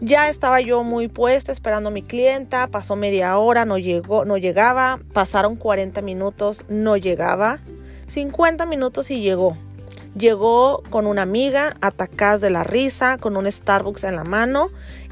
Ya 0.03 0.31
estaba 0.31 0.63
yo 0.63 0.83
muy 0.83 1.09
puesta 1.09 1.53
esperando 1.53 1.91
a 1.91 1.93
mi 1.93 2.03
clienta, 2.03 2.69
pasó 2.69 2.97
media 2.97 3.37
hora, 3.37 3.67
no 3.67 3.77
llegó, 3.77 4.25
no 4.25 4.39
llegaba, 4.39 4.99
pasaron 5.13 5.57
40 5.57 6.01
minutos, 6.01 6.65
no 6.69 6.97
llegaba, 6.97 7.61
50 8.07 8.65
minutos 8.65 9.11
y 9.11 9.21
llegó. 9.21 9.59
Llegó 10.17 10.83
con 10.91 11.07
una 11.07 11.23
amiga, 11.23 11.77
atacadas 11.81 12.41
de 12.41 12.51
la 12.51 12.65
risa, 12.65 13.17
con 13.19 13.37
un 13.37 13.51
Starbucks 13.51 14.05
en 14.05 14.17
la 14.17 14.25
mano. 14.25 14.71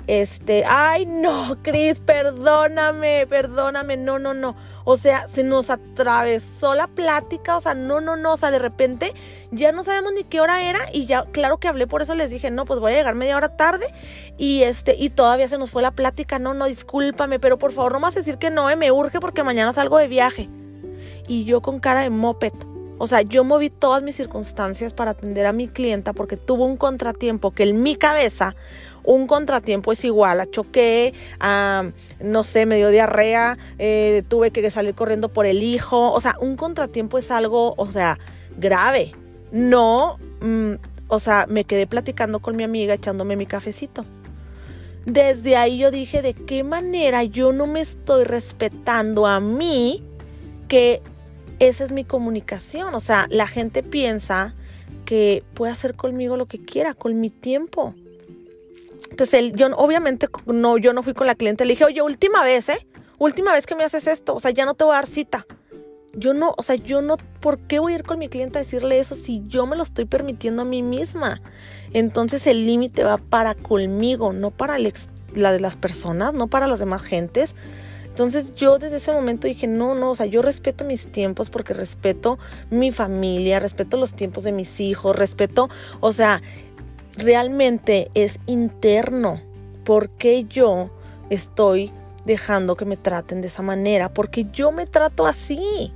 Este, 0.08 0.64
ay 0.66 1.04
no, 1.04 1.58
Cris, 1.62 2.00
perdóname, 2.00 3.26
perdóname, 3.26 3.98
no, 3.98 4.18
no, 4.18 4.32
no. 4.32 4.56
O 4.84 4.96
sea, 4.96 5.28
se 5.28 5.44
nos 5.44 5.68
atravesó 5.68 6.74
la 6.74 6.86
plática, 6.86 7.56
o 7.58 7.60
sea, 7.60 7.74
no, 7.74 8.00
no, 8.00 8.16
no, 8.16 8.32
o 8.32 8.36
sea, 8.38 8.50
de 8.50 8.58
repente 8.58 9.12
ya 9.50 9.70
no 9.70 9.82
sabemos 9.82 10.12
ni 10.16 10.24
qué 10.24 10.40
hora 10.40 10.62
era 10.62 10.78
y 10.94 11.04
ya, 11.04 11.24
claro 11.24 11.58
que 11.58 11.68
hablé, 11.68 11.86
por 11.86 12.00
eso 12.00 12.14
les 12.14 12.30
dije, 12.30 12.50
no, 12.50 12.64
pues 12.64 12.80
voy 12.80 12.92
a 12.92 12.96
llegar 12.96 13.16
media 13.16 13.36
hora 13.36 13.54
tarde 13.54 13.84
y 14.38 14.62
este, 14.62 14.96
y 14.96 15.10
todavía 15.10 15.46
se 15.46 15.58
nos 15.58 15.70
fue 15.70 15.82
la 15.82 15.90
plática, 15.90 16.38
no, 16.38 16.54
no, 16.54 16.64
discúlpame, 16.64 17.38
pero 17.38 17.58
por 17.58 17.72
favor 17.72 17.92
no 17.92 18.00
más 18.00 18.14
decir 18.14 18.38
que 18.38 18.50
no, 18.50 18.70
eh, 18.70 18.76
me 18.76 18.90
urge 18.90 19.20
porque 19.20 19.44
mañana 19.44 19.74
salgo 19.74 19.98
de 19.98 20.08
viaje. 20.08 20.48
Y 21.26 21.44
yo 21.44 21.60
con 21.60 21.80
cara 21.80 22.00
de 22.00 22.08
moped 22.08 22.54
o 22.98 23.06
sea, 23.06 23.22
yo 23.22 23.44
moví 23.44 23.70
todas 23.70 24.02
mis 24.02 24.16
circunstancias 24.16 24.92
para 24.92 25.12
atender 25.12 25.46
a 25.46 25.52
mi 25.52 25.68
clienta 25.68 26.12
porque 26.12 26.36
tuvo 26.36 26.66
un 26.66 26.76
contratiempo 26.76 27.52
que 27.52 27.64
en 27.64 27.82
mi 27.82 27.96
cabeza 27.96 28.54
un 29.08 29.26
contratiempo 29.26 29.92
es 29.92 30.04
igual 30.04 30.38
a 30.38 30.50
choqué, 30.50 31.14
no 32.20 32.44
sé, 32.44 32.66
me 32.66 32.76
dio 32.76 32.90
diarrea, 32.90 33.56
eh, 33.78 34.22
tuve 34.28 34.50
que 34.50 34.70
salir 34.70 34.94
corriendo 34.94 35.30
por 35.30 35.46
el 35.46 35.62
hijo. 35.62 36.12
O 36.12 36.20
sea, 36.20 36.36
un 36.40 36.56
contratiempo 36.56 37.16
es 37.16 37.30
algo, 37.30 37.72
o 37.78 37.86
sea, 37.90 38.18
grave. 38.58 39.12
No, 39.50 40.18
mm, 40.42 40.74
o 41.08 41.20
sea, 41.20 41.46
me 41.48 41.64
quedé 41.64 41.86
platicando 41.86 42.40
con 42.40 42.54
mi 42.54 42.64
amiga 42.64 42.92
echándome 42.92 43.36
mi 43.36 43.46
cafecito. 43.46 44.04
Desde 45.06 45.56
ahí 45.56 45.78
yo 45.78 45.90
dije, 45.90 46.20
¿de 46.20 46.34
qué 46.34 46.62
manera 46.62 47.24
yo 47.24 47.52
no 47.52 47.66
me 47.66 47.80
estoy 47.80 48.24
respetando 48.24 49.26
a 49.26 49.40
mí 49.40 50.04
que 50.68 51.00
esa 51.58 51.84
es 51.84 51.92
mi 51.92 52.04
comunicación. 52.04 52.94
O 52.94 53.00
sea, 53.00 53.26
la 53.30 53.46
gente 53.46 53.82
piensa 53.82 54.54
que 55.04 55.42
puede 55.54 55.72
hacer 55.72 55.94
conmigo 55.94 56.36
lo 56.36 56.46
que 56.46 56.58
quiera, 56.58 56.94
con 56.94 57.20
mi 57.20 57.30
tiempo. 57.30 57.94
Entonces, 59.10 59.52
yo 59.54 59.68
obviamente 59.76 60.28
no, 60.46 60.78
yo 60.78 60.92
no 60.92 61.02
fui 61.02 61.14
con 61.14 61.26
la 61.26 61.34
cliente, 61.34 61.64
le 61.64 61.72
dije, 61.72 61.84
oye, 61.84 62.02
última 62.02 62.44
vez, 62.44 62.68
¿eh? 62.68 62.86
Última 63.18 63.52
vez 63.52 63.66
que 63.66 63.74
me 63.74 63.84
haces 63.84 64.06
esto, 64.06 64.34
o 64.34 64.40
sea, 64.40 64.50
ya 64.52 64.64
no 64.64 64.74
te 64.74 64.84
voy 64.84 64.92
a 64.92 64.96
dar 64.96 65.06
cita. 65.06 65.46
Yo 66.14 66.34
no, 66.34 66.54
o 66.56 66.62
sea, 66.62 66.76
yo 66.76 67.02
no, 67.02 67.16
¿por 67.40 67.58
qué 67.58 67.78
voy 67.78 67.92
a 67.92 67.96
ir 67.96 68.02
con 68.02 68.18
mi 68.18 68.28
cliente 68.28 68.58
a 68.58 68.62
decirle 68.62 68.98
eso 68.98 69.14
si 69.14 69.42
yo 69.46 69.66
me 69.66 69.76
lo 69.76 69.82
estoy 69.82 70.04
permitiendo 70.04 70.62
a 70.62 70.64
mí 70.64 70.82
misma? 70.82 71.40
Entonces 71.92 72.46
el 72.46 72.66
límite 72.66 73.04
va 73.04 73.18
para 73.18 73.54
conmigo, 73.54 74.32
no 74.32 74.50
para 74.50 74.78
la 74.78 75.52
de 75.52 75.60
las 75.60 75.76
personas, 75.76 76.32
no 76.32 76.48
para 76.48 76.66
las 76.66 76.78
demás 76.78 77.02
gentes. 77.02 77.54
Entonces 78.18 78.52
yo 78.56 78.80
desde 78.80 78.96
ese 78.96 79.12
momento 79.12 79.46
dije, 79.46 79.68
no, 79.68 79.94
no, 79.94 80.10
o 80.10 80.14
sea, 80.16 80.26
yo 80.26 80.42
respeto 80.42 80.84
mis 80.84 81.06
tiempos 81.12 81.50
porque 81.50 81.72
respeto 81.72 82.36
mi 82.68 82.90
familia, 82.90 83.60
respeto 83.60 83.96
los 83.96 84.14
tiempos 84.14 84.42
de 84.42 84.50
mis 84.50 84.80
hijos, 84.80 85.14
respeto, 85.14 85.68
o 86.00 86.10
sea, 86.10 86.42
realmente 87.16 88.10
es 88.14 88.40
interno. 88.46 89.40
porque 89.84 90.44
yo 90.48 90.90
estoy 91.30 91.92
dejando 92.26 92.76
que 92.76 92.84
me 92.84 92.96
traten 92.96 93.40
de 93.40 93.46
esa 93.46 93.62
manera? 93.62 94.12
Porque 94.12 94.46
yo 94.52 94.72
me 94.72 94.84
trato 94.84 95.24
así. 95.24 95.94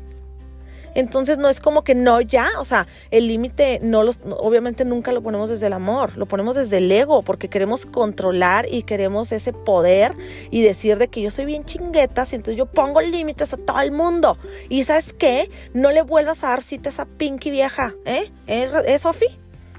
Entonces 0.95 1.39
no 1.39 1.49
es 1.49 1.61
como 1.61 1.85
que 1.85 1.95
no 1.95 2.21
ya, 2.21 2.49
o 2.59 2.65
sea, 2.65 2.87
el 3.11 3.27
límite 3.29 3.81
no 3.83 4.03
los 4.03 4.21
obviamente 4.39 4.85
nunca 4.85 5.13
lo 5.13 5.23
ponemos 5.23 5.51
desde 5.51 5.67
el 5.67 5.73
amor, 5.73 6.17
lo 6.17 6.27
ponemos 6.27 6.57
desde 6.57 6.79
el 6.79 6.91
ego 6.91 7.23
porque 7.23 7.49
queremos 7.49 7.87
controlar 7.87 8.67
y 8.71 8.83
queremos 8.83 9.33
ese 9.33 9.53
poder 9.53 10.15
y 10.51 10.63
decir 10.63 10.99
de 10.99 11.09
que 11.09 11.23
yo 11.23 11.31
soy 11.31 11.47
bien 11.47 11.65
chinguetas 11.65 12.33
y 12.33 12.37
entonces 12.37 12.59
yo 12.59 12.67
pongo 12.67 13.01
límites 13.01 13.53
a 13.55 13.57
todo 13.57 13.81
el 13.81 13.93
mundo. 13.93 14.39
Y 14.69 14.85
¿sabes 14.85 15.13
qué? 15.13 15.51
No 15.75 15.91
le 15.91 16.03
vuelvas 16.03 16.45
a 16.45 16.49
dar 16.49 16.63
cita 16.63 16.89
a 16.89 16.93
esa 16.93 17.05
pinky 17.07 17.51
vieja, 17.51 17.95
¿eh? 18.05 18.31
¿Eh, 18.47 18.71
¿Eh 18.87 18.99
Sofi? 18.99 19.27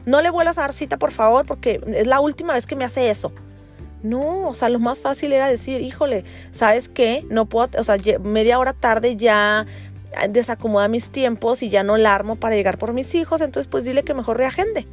No 0.05 0.21
le 0.21 0.29
vuelvas 0.29 0.57
a 0.57 0.61
dar 0.61 0.73
cita, 0.73 0.97
por 0.97 1.11
favor, 1.11 1.45
porque 1.45 1.79
es 1.95 2.07
la 2.07 2.19
última 2.19 2.53
vez 2.53 2.65
que 2.65 2.75
me 2.75 2.85
hace 2.85 3.09
eso. 3.09 3.31
No, 4.01 4.49
o 4.49 4.55
sea, 4.55 4.67
lo 4.67 4.79
más 4.79 4.99
fácil 4.99 5.31
era 5.31 5.47
decir, 5.47 5.79
híjole, 5.79 6.25
¿sabes 6.51 6.89
qué? 6.89 7.25
No 7.29 7.45
puedo, 7.45 7.69
o 7.79 7.83
sea, 7.85 7.95
media 8.21 8.59
hora 8.59 8.73
tarde 8.73 9.15
ya 9.15 9.65
desacomoda 10.29 10.87
mis 10.87 11.11
tiempos 11.11 11.63
y 11.63 11.69
ya 11.69 11.83
no 11.83 11.97
la 11.97 12.15
armo 12.15 12.35
para 12.35 12.55
llegar 12.55 12.77
por 12.77 12.93
mis 12.93 13.15
hijos, 13.15 13.41
entonces 13.41 13.69
pues 13.69 13.83
dile 13.85 14.03
que 14.03 14.13
mejor 14.13 14.37
reagende. 14.37 14.87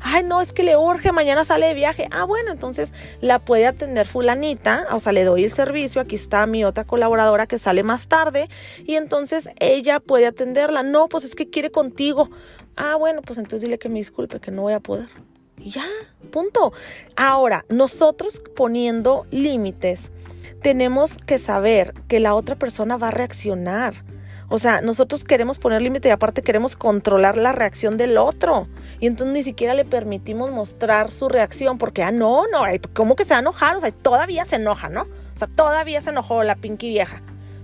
Ay, 0.00 0.22
no, 0.22 0.40
es 0.40 0.52
que 0.52 0.62
le 0.62 0.76
urge, 0.76 1.12
mañana 1.12 1.44
sale 1.44 1.66
de 1.66 1.74
viaje. 1.74 2.08
Ah, 2.10 2.24
bueno, 2.24 2.52
entonces 2.52 2.92
la 3.20 3.38
puede 3.38 3.66
atender 3.66 4.06
fulanita, 4.06 4.86
o 4.92 5.00
sea, 5.00 5.12
le 5.12 5.24
doy 5.24 5.44
el 5.44 5.52
servicio, 5.52 6.00
aquí 6.00 6.14
está 6.14 6.46
mi 6.46 6.64
otra 6.64 6.84
colaboradora 6.84 7.46
que 7.46 7.58
sale 7.58 7.82
más 7.82 8.08
tarde 8.08 8.48
y 8.84 8.94
entonces 8.94 9.50
ella 9.58 10.00
puede 10.00 10.26
atenderla. 10.26 10.82
No, 10.82 11.08
pues 11.08 11.24
es 11.24 11.34
que 11.34 11.50
quiere 11.50 11.70
contigo. 11.70 12.30
Ah, 12.76 12.96
bueno, 12.96 13.22
pues 13.22 13.38
entonces 13.38 13.62
dile 13.62 13.78
que 13.78 13.88
me 13.88 13.98
disculpe, 13.98 14.40
que 14.40 14.50
no 14.50 14.62
voy 14.62 14.72
a 14.72 14.80
poder. 14.80 15.08
Y 15.58 15.70
ya, 15.70 15.84
punto. 16.30 16.72
Ahora, 17.16 17.66
nosotros 17.68 18.42
poniendo 18.56 19.26
límites, 19.30 20.10
tenemos 20.62 21.18
que 21.18 21.38
saber 21.38 21.94
que 22.08 22.20
la 22.20 22.34
otra 22.34 22.56
persona 22.56 22.96
va 22.96 23.08
a 23.08 23.12
reaccionar. 23.12 23.94
O 24.52 24.58
sea, 24.58 24.80
nosotros 24.80 25.22
queremos 25.22 25.60
poner 25.60 25.80
límite 25.80 26.08
y 26.08 26.10
aparte 26.10 26.42
queremos 26.42 26.74
controlar 26.76 27.38
la 27.38 27.52
reacción 27.52 27.96
del 27.96 28.18
otro. 28.18 28.66
Y 28.98 29.06
entonces 29.06 29.32
ni 29.32 29.44
siquiera 29.44 29.74
le 29.74 29.84
permitimos 29.84 30.50
mostrar 30.50 31.12
su 31.12 31.28
reacción 31.28 31.78
porque, 31.78 32.02
ah, 32.02 32.10
no, 32.10 32.48
no, 32.48 32.64
¿cómo 32.92 33.14
que 33.14 33.24
se 33.24 33.30
va 33.30 33.36
a 33.36 33.40
enojar? 33.40 33.76
O 33.76 33.80
sea, 33.80 33.92
todavía 33.92 34.44
se 34.44 34.56
enoja, 34.56 34.88
¿no? 34.88 35.02
O 35.02 35.38
sea, 35.38 35.46
todavía 35.46 36.02
se 36.02 36.10
enojó 36.10 36.42
la 36.42 36.56
Pinky 36.56 36.88
vieja. 36.88 37.22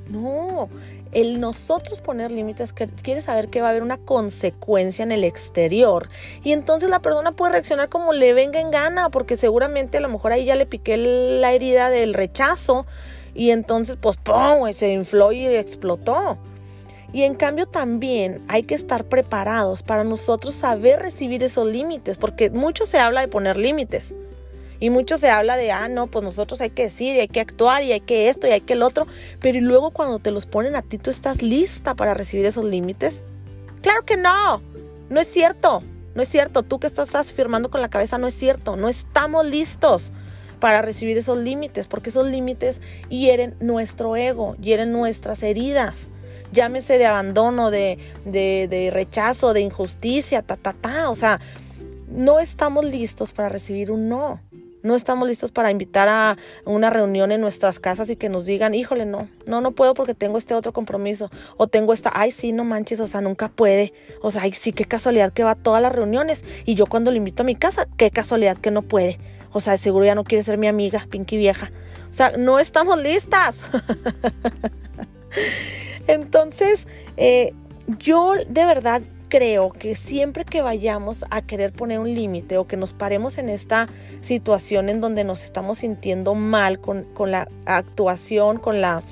No, 0.08 0.68
el 1.10 1.40
nosotros 1.40 2.00
poner 2.00 2.30
límites 2.30 2.72
quiere 2.72 3.20
saber 3.20 3.48
que 3.48 3.60
va 3.60 3.66
a 3.66 3.70
haber 3.70 3.82
una 3.82 3.98
consecuencia 3.98 5.02
en 5.02 5.10
el 5.10 5.24
exterior. 5.24 6.08
Y 6.44 6.52
entonces 6.52 6.88
la 6.88 7.00
persona 7.00 7.32
puede 7.32 7.52
reaccionar 7.52 7.88
como 7.88 8.12
le 8.12 8.32
venga 8.32 8.60
en 8.60 8.70
gana, 8.70 9.10
porque 9.10 9.36
seguramente 9.36 9.98
a 9.98 10.00
lo 10.00 10.08
mejor 10.08 10.30
ahí 10.30 10.44
ya 10.44 10.54
le 10.54 10.66
piqué 10.66 10.96
la 10.96 11.52
herida 11.52 11.90
del 11.90 12.14
rechazo. 12.14 12.86
Y 13.34 13.50
entonces, 13.50 13.98
pues, 14.00 14.16
¡pum! 14.18 14.72
Se 14.72 14.90
infló 14.90 15.32
y 15.32 15.46
explotó. 15.46 16.38
Y 17.16 17.22
en 17.22 17.34
cambio 17.34 17.64
también 17.64 18.44
hay 18.46 18.64
que 18.64 18.74
estar 18.74 19.06
preparados 19.06 19.82
para 19.82 20.04
nosotros 20.04 20.54
saber 20.54 21.00
recibir 21.00 21.42
esos 21.42 21.66
límites, 21.66 22.18
porque 22.18 22.50
mucho 22.50 22.84
se 22.84 22.98
habla 22.98 23.22
de 23.22 23.28
poner 23.28 23.56
límites. 23.56 24.14
Y 24.80 24.90
mucho 24.90 25.16
se 25.16 25.30
habla 25.30 25.56
de, 25.56 25.72
ah, 25.72 25.88
no, 25.88 26.08
pues 26.08 26.22
nosotros 26.22 26.60
hay 26.60 26.68
que 26.68 26.82
decir 26.82 27.16
y 27.16 27.20
hay 27.20 27.28
que 27.28 27.40
actuar 27.40 27.82
y 27.82 27.92
hay 27.92 28.00
que 28.00 28.28
esto 28.28 28.46
y 28.46 28.50
hay 28.50 28.60
que 28.60 28.74
el 28.74 28.82
otro. 28.82 29.06
Pero 29.40 29.58
luego 29.62 29.92
cuando 29.92 30.18
te 30.18 30.30
los 30.30 30.44
ponen 30.44 30.76
a 30.76 30.82
ti, 30.82 30.98
¿tú 30.98 31.08
estás 31.08 31.40
lista 31.40 31.94
para 31.94 32.12
recibir 32.12 32.44
esos 32.44 32.66
límites? 32.66 33.22
Claro 33.80 34.04
que 34.04 34.18
no. 34.18 34.60
No 35.08 35.18
es 35.18 35.26
cierto. 35.26 35.82
No 36.14 36.20
es 36.20 36.28
cierto. 36.28 36.64
Tú 36.64 36.80
que 36.80 36.86
estás 36.86 37.14
afirmando 37.14 37.70
con 37.70 37.80
la 37.80 37.88
cabeza, 37.88 38.18
no 38.18 38.26
es 38.26 38.34
cierto. 38.34 38.76
No 38.76 38.90
estamos 38.90 39.46
listos 39.46 40.12
para 40.60 40.82
recibir 40.82 41.16
esos 41.16 41.38
límites, 41.38 41.88
porque 41.88 42.10
esos 42.10 42.26
límites 42.26 42.82
hieren 43.08 43.54
nuestro 43.58 44.16
ego, 44.16 44.54
hieren 44.56 44.92
nuestras 44.92 45.42
heridas 45.42 46.10
llámese 46.56 46.98
de 46.98 47.06
abandono, 47.06 47.70
de, 47.70 47.98
de, 48.24 48.90
rechazo, 48.92 49.52
de 49.52 49.60
injusticia, 49.60 50.42
ta, 50.42 50.56
ta, 50.56 50.72
ta. 50.72 51.10
O 51.10 51.14
sea, 51.14 51.40
no 52.08 52.40
estamos 52.40 52.84
listos 52.84 53.32
para 53.32 53.48
recibir 53.48 53.92
un 53.92 54.08
no. 54.08 54.40
No 54.82 54.94
estamos 54.94 55.28
listos 55.28 55.50
para 55.50 55.72
invitar 55.72 56.08
a 56.08 56.36
una 56.64 56.90
reunión 56.90 57.32
en 57.32 57.40
nuestras 57.40 57.80
casas 57.80 58.08
y 58.08 58.16
que 58.16 58.28
nos 58.28 58.46
digan, 58.46 58.72
híjole, 58.72 59.04
no, 59.04 59.28
no, 59.44 59.60
no 59.60 59.72
puedo 59.72 59.94
porque 59.94 60.14
tengo 60.14 60.38
este 60.38 60.54
otro 60.54 60.72
compromiso. 60.72 61.28
O 61.56 61.66
tengo 61.66 61.92
esta, 61.92 62.12
ay, 62.14 62.30
sí, 62.30 62.52
no 62.52 62.64
manches, 62.64 63.00
o 63.00 63.06
sea, 63.06 63.20
nunca 63.20 63.48
puede. 63.48 63.92
O 64.22 64.30
sea, 64.30 64.42
ay, 64.42 64.52
sí, 64.54 64.72
qué 64.72 64.84
casualidad 64.84 65.32
que 65.32 65.44
va 65.44 65.52
a 65.52 65.56
todas 65.56 65.82
las 65.82 65.92
reuniones. 65.92 66.44
Y 66.64 66.74
yo 66.74 66.86
cuando 66.86 67.10
le 67.10 67.18
invito 67.18 67.42
a 67.42 67.46
mi 67.46 67.56
casa, 67.56 67.88
qué 67.96 68.10
casualidad 68.10 68.56
que 68.56 68.70
no 68.70 68.82
puede. 68.82 69.18
O 69.52 69.60
sea, 69.60 69.72
de 69.72 69.78
seguro 69.78 70.04
ya 70.04 70.14
no 70.14 70.24
quiere 70.24 70.44
ser 70.44 70.56
mi 70.56 70.68
amiga, 70.68 71.06
Pinky 71.10 71.36
vieja. 71.36 71.72
O 72.08 72.14
sea, 72.14 72.36
no 72.36 72.60
estamos 72.60 73.02
listas. 73.02 73.56
Entonces, 76.06 76.86
eh, 77.16 77.52
yo 77.98 78.34
de 78.48 78.64
verdad 78.64 79.02
creo 79.28 79.70
que 79.70 79.94
siempre 79.94 80.44
que 80.44 80.62
vayamos 80.62 81.24
a 81.30 81.42
querer 81.42 81.72
poner 81.72 81.98
un 81.98 82.14
límite 82.14 82.58
o 82.58 82.66
que 82.66 82.76
nos 82.76 82.92
paremos 82.92 83.38
en 83.38 83.48
esta 83.48 83.88
situación 84.20 84.88
en 84.88 85.00
donde 85.00 85.24
nos 85.24 85.44
estamos 85.44 85.78
sintiendo 85.78 86.34
mal 86.34 86.80
con, 86.80 87.04
con 87.14 87.30
la 87.30 87.48
actuación, 87.64 88.58
con, 88.58 88.80
la, 88.80 89.02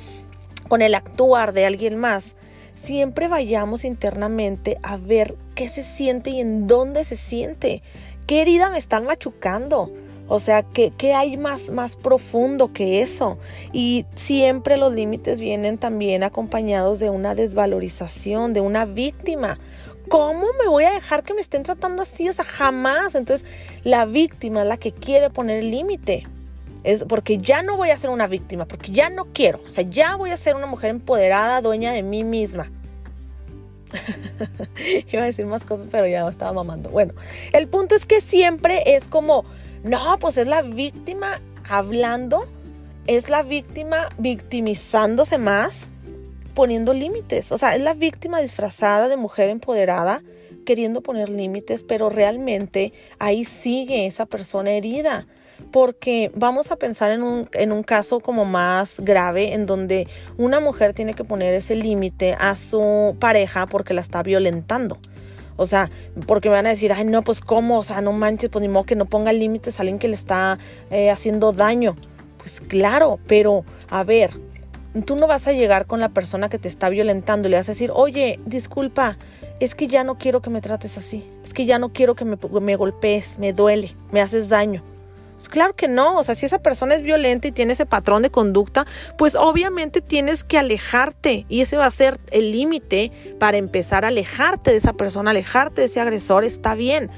con 0.69 0.83
el 0.83 0.95
actuar 0.95 1.53
de 1.53 1.67
alguien 1.67 1.97
más, 1.97 2.37
siempre 2.75 3.29
vayamos 3.29 3.85
internamente 3.85 4.79
a 4.83 4.97
ver 4.97 5.37
qué 5.55 5.69
se 5.69 5.83
siente 5.83 6.31
y 6.31 6.41
en 6.41 6.67
dónde 6.67 7.05
se 7.05 7.17
siente, 7.17 7.83
qué 8.27 8.43
herida 8.43 8.71
me 8.71 8.79
están 8.79 9.05
machucando. 9.05 9.93
O 10.27 10.41
sea, 10.41 10.63
¿qué, 10.63 11.15
hay 11.15 11.37
más, 11.37 11.71
más 11.71 11.97
profundo 11.97 12.73
que 12.73 13.03
eso? 13.03 13.39
Y 13.73 14.07
siempre 14.15 14.77
los 14.77 14.93
límites 14.93 15.39
vienen 15.39 15.77
también 15.77 16.23
acompañados 16.23 16.99
de 16.99 17.11
una 17.11 17.35
desvalorización, 17.35 18.55
de 18.55 18.61
una 18.61 18.87
víctima. 18.87 19.59
¿Cómo 20.09 20.47
me 20.59 20.69
voy 20.69 20.85
a 20.85 20.93
dejar 20.93 21.25
que 21.25 21.35
me 21.35 21.41
estén 21.41 21.63
tratando 21.63 22.03
así? 22.03 22.29
O 22.29 22.33
sea, 22.33 22.45
jamás. 22.45 23.15
Entonces, 23.15 23.47
la 23.83 24.07
víctima 24.07 24.63
es 24.63 24.69
la 24.69 24.77
que 24.79 24.93
quiere 24.93 25.29
poner 25.31 25.59
el 25.59 25.71
límite. 25.71 26.27
Es 26.85 27.05
porque 27.05 27.39
ya 27.39 27.63
no 27.63 27.77
voy 27.77 27.91
a 27.91 27.99
ser 27.99 28.11
una 28.11 28.27
víctima, 28.27 28.67
porque 28.67 28.93
ya 28.93 29.11
no 29.11 29.27
quiero. 29.33 29.61
O 29.67 29.71
sea, 29.71 29.85
ya 29.85 30.17
voy 30.17 30.31
a 30.31 30.37
ser 30.37 30.57
una 30.57 30.67
mujer 30.67 30.91
empoderada, 30.91 31.61
dueña 31.61 31.93
de 31.93 32.03
mí 32.03 32.25
misma. 32.25 32.71
Iba 35.13 35.23
a 35.23 35.27
decir 35.27 35.47
más 35.47 35.65
cosas, 35.65 35.89
pero 35.91 36.07
ya 36.07 36.29
estaba 36.29 36.53
mamando. 36.53 36.91
Bueno, 36.91 37.15
el 37.53 37.69
punto 37.69 37.95
es 37.95 38.07
que 38.07 38.21
siempre 38.21 38.95
es 38.95 39.09
como, 39.09 39.45
no, 39.85 40.19
pues 40.19 40.39
es 40.39 40.47
la 40.47 40.63
víctima 40.63 41.43
hablando, 41.69 42.47
es 43.07 43.29
la 43.29 43.43
víctima 43.43 44.09
victimizándose 44.17 45.37
más, 45.37 45.89
poniendo 46.55 46.95
límites. 46.95 47.53
O 47.53 47.59
sea, 47.59 47.77
es 47.77 47.83
la 47.83 47.93
víctima 47.93 48.41
disfrazada 48.41 49.09
de 49.09 49.19
mujer 49.19 49.51
empoderada 49.51 50.23
queriendo 50.65 51.03
poner 51.03 51.29
límites, 51.29 51.83
pero 51.83 52.09
realmente 52.09 52.95
ahí 53.19 53.45
sigue 53.45 54.07
esa 54.07 54.25
persona 54.25 54.71
herida. 54.71 55.27
Porque 55.71 56.33
vamos 56.35 56.71
a 56.71 56.77
pensar 56.77 57.11
en 57.11 57.23
un, 57.23 57.49
en 57.53 57.71
un 57.71 57.83
caso 57.83 58.21
como 58.21 58.47
más 58.47 59.01
grave, 59.01 59.53
en 59.53 59.67
donde 59.67 60.09
una 60.39 60.61
mujer 60.61 60.95
tiene 60.95 61.13
que 61.13 61.25
poner 61.25 61.53
ese 61.53 61.77
límite 61.77 62.37
a 62.41 62.57
su 62.57 63.17
pareja 63.21 63.67
porque 63.67 63.93
la 63.93 64.01
está 64.01 64.23
violentando. 64.23 64.99
O 65.57 65.67
sea, 65.67 65.89
porque 66.27 66.49
me 66.49 66.57
van 66.57 66.67
a 66.67 66.71
decir, 66.71 66.93
ay, 66.93 67.05
no, 67.05 67.23
pues 67.23 67.41
cómo, 67.41 67.79
o 67.79 67.85
sea, 67.85 68.01
no 68.01 68.13
manches, 68.13 68.51
pues 68.51 68.63
ni 68.63 68.69
modo 68.69 68.85
que 68.85 68.97
no 68.97 69.07
ponga 69.07 69.33
límites 69.33 69.79
a 69.79 69.83
alguien 69.83 69.99
que 69.99 70.09
le 70.09 70.15
está 70.15 70.59
eh, 70.91 71.11
haciendo 71.11 71.53
daño. 71.53 71.97
Pues 72.39 72.61
claro, 72.61 73.19
pero 73.27 73.65
a 73.89 74.05
ver, 74.05 74.33
tú 75.07 75.17
no 75.17 75.27
vas 75.27 75.47
a 75.49 75.53
llegar 75.53 75.87
con 75.87 76.01
la 76.01 76.11
persona 76.11 76.49
que 76.49 76.59
te 76.59 76.69
está 76.69 76.89
violentando 76.89 77.49
y 77.49 77.51
le 77.51 77.57
vas 77.57 77.69
a 77.69 77.73
decir, 77.73 77.91
oye, 77.95 78.39
disculpa, 78.47 79.17
es 79.61 79.75
que 79.75 79.87
ya 79.87 80.05
no 80.05 80.19
quiero 80.19 80.43
que 80.43 80.51
me 80.51 80.61
trates 80.61 80.99
así, 80.99 81.29
es 81.43 81.55
que 81.55 81.65
ya 81.65 81.79
no 81.79 81.93
quiero 81.93 82.15
que 82.15 82.25
me, 82.25 82.37
me 82.61 82.77
golpees, 82.77 83.39
me 83.39 83.53
duele, 83.53 83.97
me 84.13 84.21
haces 84.21 84.49
daño. 84.49 84.83
Pues 85.45 85.51
claro 85.51 85.77
que 85.77 85.89
no, 85.89 86.17
o 86.17 86.25
sea, 86.25 86.35
si 86.35 86.47
esa 86.47 86.61
persona 86.61 86.95
es 86.95 87.03
violenta 87.03 87.49
y 87.49 87.53
tiene 87.53 87.75
ese 87.75 87.85
patrón 87.85 88.23
de 88.23 88.31
conducta, 88.31 88.87
pues 89.19 89.35
obviamente 89.35 90.01
tienes 90.01 90.43
que 90.43 90.57
alejarte 90.57 91.45
y 91.51 91.61
ese 91.61 91.77
va 91.77 91.85
a 91.85 91.91
ser 91.91 92.19
el 92.31 92.51
límite 92.51 93.13
para 93.39 93.59
empezar 93.59 94.07
a 94.07 94.09
alejarte 94.09 94.71
de 94.71 94.79
esa 94.79 94.95
persona, 94.95 95.33
alejarte 95.33 95.83
de 95.83 95.89
ese 95.89 96.01
agresor, 96.01 96.45
está 96.45 96.75
bien 96.75 97.11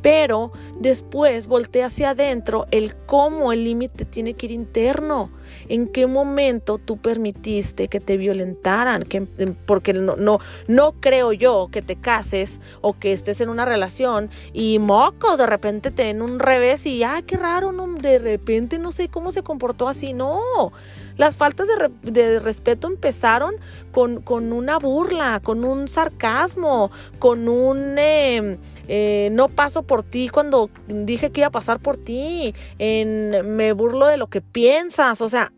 pero 0.00 0.52
después 0.78 1.46
voltea 1.46 1.86
hacia 1.86 2.10
adentro 2.10 2.66
el 2.70 2.94
cómo 2.94 3.54
el 3.54 3.64
límite 3.64 4.04
tiene 4.04 4.34
que 4.34 4.44
ir 4.44 4.52
interno. 4.52 5.30
En 5.68 5.86
qué 5.86 6.06
momento 6.06 6.78
tú 6.78 6.96
permitiste 6.96 7.88
que 7.88 8.00
te 8.00 8.16
violentaran, 8.16 9.02
que, 9.02 9.26
em, 9.38 9.54
porque 9.66 9.92
no, 9.92 10.16
no, 10.16 10.40
no 10.68 10.92
creo 11.00 11.32
yo 11.32 11.68
que 11.70 11.82
te 11.82 11.96
cases 11.96 12.60
o 12.80 12.98
que 12.98 13.12
estés 13.12 13.40
en 13.40 13.48
una 13.48 13.64
relación 13.64 14.30
y 14.52 14.78
mocos 14.78 15.38
de 15.38 15.46
repente 15.46 15.90
te 15.90 16.04
den 16.04 16.22
un 16.22 16.38
revés 16.38 16.86
y 16.86 17.02
ay, 17.02 17.22
qué 17.22 17.36
raro, 17.36 17.72
no, 17.72 17.86
de 17.94 18.18
repente 18.18 18.78
no 18.78 18.92
sé 18.92 19.08
cómo 19.08 19.32
se 19.32 19.42
comportó 19.42 19.88
así. 19.88 20.12
No, 20.12 20.72
las 21.16 21.36
faltas 21.36 21.68
de, 22.02 22.40
respeto 22.40 22.88
empezaron 22.88 23.54
con, 23.92 24.20
con, 24.20 24.52
una 24.52 24.78
burla, 24.78 25.40
con 25.42 25.64
un 25.64 25.88
sarcasmo, 25.88 26.90
con 27.18 27.48
un... 27.48 27.96
Em, 27.98 28.58
eh, 28.88 29.30
no 29.32 29.48
paso 29.48 29.82
por 29.82 30.02
ti 30.02 30.28
cuando 30.28 30.68
dije 30.88 31.30
que 31.30 31.40
iba 31.40 31.48
a 31.48 31.52
pasar 31.52 31.80
por 31.80 31.96
ti, 31.96 32.54
en, 32.78 33.56
me 33.56 33.72
burlo 33.72 34.06
de 34.06 34.18
lo 34.18 34.26
que 34.26 34.42
piensas, 34.42 35.22
o 35.22 35.28
sea, 35.28 35.52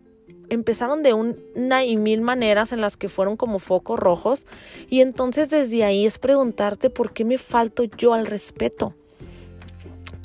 empezaron 0.49 1.03
de 1.03 1.13
una 1.13 1.85
y 1.85 1.97
mil 1.97 2.21
maneras 2.21 2.73
en 2.73 2.81
las 2.81 2.97
que 2.97 3.09
fueron 3.09 3.37
como 3.37 3.59
focos 3.59 3.99
rojos. 3.99 4.47
Y 4.89 5.01
entonces 5.01 5.51
desde 5.51 5.85
ahí 5.85 6.07
es 6.07 6.19
preguntarte 6.19 6.91
por 6.91 7.13
qué 7.13 7.25
me 7.25 7.39
falto 7.39 7.85
yo 7.85 8.15
al 8.15 8.27
respeto 8.27 8.95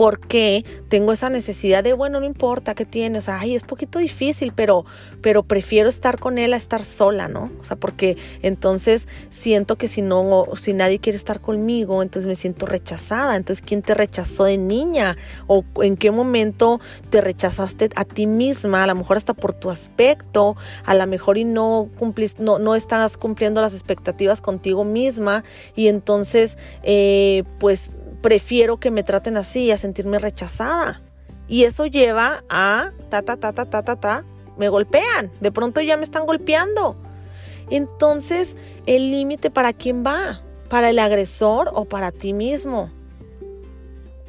porque 0.02 0.66
tengo 0.90 1.12
esa 1.12 1.30
necesidad 1.30 1.84
de, 1.84 1.94
bueno, 1.94 2.20
no 2.20 2.26
importa 2.26 2.74
qué 2.74 2.86
tienes, 2.86 3.30
ay, 3.30 3.54
es 3.54 3.62
poquito 3.62 4.00
difícil, 4.00 4.52
pero, 4.52 4.84
pero 5.22 5.44
prefiero 5.44 5.90
estar 5.90 6.18
con 6.18 6.40
él 6.40 6.56
a 6.56 6.58
estar 6.58 6.84
sola, 6.84 7.28
¿no? 7.28 7.52
O 7.62 7.64
sea, 7.64 7.78
porque 7.78 8.18
entonces 8.42 9.08
siento 9.30 9.76
que 9.76 9.88
si 9.88 10.02
no, 10.02 10.46
si 10.56 10.74
nadie 10.74 10.98
quiere 10.98 11.18
estar 11.18 11.40
conmigo, 11.40 12.02
entonces 12.02 12.28
me 12.28 12.36
siento 12.36 12.66
rechazada. 12.66 13.36
Entonces, 13.36 13.64
¿quién 13.64 13.84
te 13.84 13.94
rechazó 13.94 14.46
de 14.46 14.58
niña? 14.58 15.18
¿O 15.46 15.64
en 15.84 15.96
qué 15.98 16.10
momento 16.10 16.82
te 17.12 17.22
rechazaste 17.22 17.90
a 17.96 18.04
ti 18.04 18.26
misma? 18.26 18.82
A 18.86 18.88
lo 18.88 18.96
mejor 18.96 19.18
hasta 19.18 19.36
por 19.36 19.54
tu 19.54 19.70
aspecto, 19.70 20.56
a 20.84 20.96
lo 20.96 21.06
mejor 21.06 21.38
y 21.38 21.44
no 21.44 21.90
cumpliste, 22.00 22.42
no, 22.42 22.58
no 22.58 22.74
estás 22.74 23.18
cumpliendo 23.18 23.62
las 23.62 23.76
expectativas 23.76 24.42
contigo 24.42 24.84
misma 24.84 25.44
y 25.76 25.90
entonces, 25.90 26.58
eh, 26.82 27.44
pues 27.60 27.94
prefiero 28.22 28.80
que 28.80 28.92
me 28.92 29.04
traten 29.04 29.38
así, 29.38 29.72
a 29.72 29.78
sentirme 29.78 30.20
rechazada. 30.20 31.02
Y 31.48 31.64
eso 31.64 31.86
lleva 31.86 32.44
a 32.50 32.92
ta, 33.10 33.22
ta, 33.22 33.38
ta, 33.38 33.52
ta, 33.52 33.66
ta, 33.66 33.84
ta, 33.84 33.96
ta, 33.96 34.26
me 34.58 34.70
golpean. 34.70 35.32
De 35.42 35.52
pronto 35.52 35.82
ya 35.82 35.98
me 35.98 36.04
están 36.04 36.26
golpeando. 36.26 36.96
Entonces, 37.70 38.58
el 38.86 39.12
límite 39.12 39.50
para 39.50 39.74
quién 39.74 40.04
va? 40.06 40.42
¿Para 40.70 40.90
el 40.90 41.00
agresor 41.00 41.72
o 41.74 41.86
para 41.86 42.12
ti 42.12 42.34
mismo? 42.34 42.90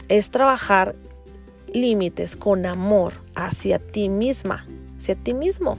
Es 0.09 0.31
trabajar 0.31 0.97
límites 1.73 2.37
con 2.37 2.67
amor 2.67 3.15
hacia 3.35 3.79
ti 3.79 4.09
misma, 4.09 4.67
hacia 4.97 5.15
ti 5.15 5.35
mismo. 5.35 5.79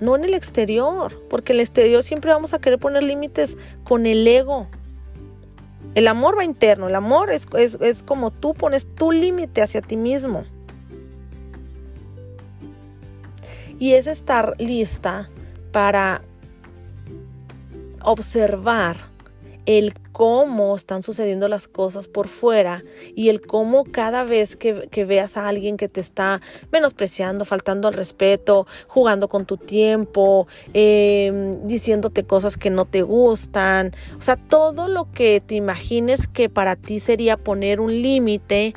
No 0.00 0.16
en 0.16 0.24
el 0.24 0.34
exterior, 0.34 1.22
porque 1.30 1.52
en 1.52 1.58
el 1.58 1.60
exterior 1.62 2.02
siempre 2.02 2.32
vamos 2.32 2.52
a 2.52 2.58
querer 2.58 2.78
poner 2.78 3.02
límites 3.02 3.56
con 3.84 4.06
el 4.06 4.26
ego, 4.26 4.68
el 5.94 6.08
amor 6.08 6.36
va 6.36 6.44
interno, 6.44 6.88
el 6.88 6.94
amor 6.94 7.30
es, 7.30 7.46
es, 7.54 8.02
como 8.02 8.30
tú 8.32 8.54
pones 8.54 8.86
tu 8.94 9.12
límite 9.12 9.62
hacia 9.62 9.80
ti 9.80 9.96
mismo. 9.96 10.44
Y 13.78 13.94
es 13.94 14.06
estar 14.06 14.54
lista 14.58 15.30
para 15.72 16.22
observar 18.02 18.96
el 19.66 19.94
cómo 20.12 20.76
están 20.76 21.02
sucediendo 21.02 21.48
las 21.48 21.68
cosas 21.68 22.06
por 22.06 22.28
fuera 22.28 22.82
y 23.14 23.30
el 23.30 23.40
cómo 23.40 23.84
cada 23.84 24.24
vez 24.24 24.56
que, 24.56 25.04
veas 25.04 25.36
a 25.36 25.48
alguien 25.48 25.76
que 25.76 25.88
te 25.88 26.00
está 26.00 26.40
menospreciando, 26.70 27.44
faltando 27.44 27.88
al 27.88 27.94
respeto, 27.94 28.66
jugando 28.86 29.28
con 29.28 29.46
tu 29.46 29.56
tiempo, 29.56 30.46
em, 30.72 31.64
diciéndote 31.64 32.24
cosas 32.24 32.56
que 32.56 32.70
no 32.70 32.84
te 32.84 33.02
gustan, 33.02 33.92
o 34.18 34.22
sea, 34.22 34.36
todo 34.36 34.88
lo 34.88 35.10
que 35.10 35.40
te 35.40 35.56
imagines 35.56 36.28
que 36.28 36.48
para 36.48 36.76
ti 36.76 36.98
sería 36.98 37.36
poner 37.36 37.80
un 37.80 38.02
límite, 38.02 38.74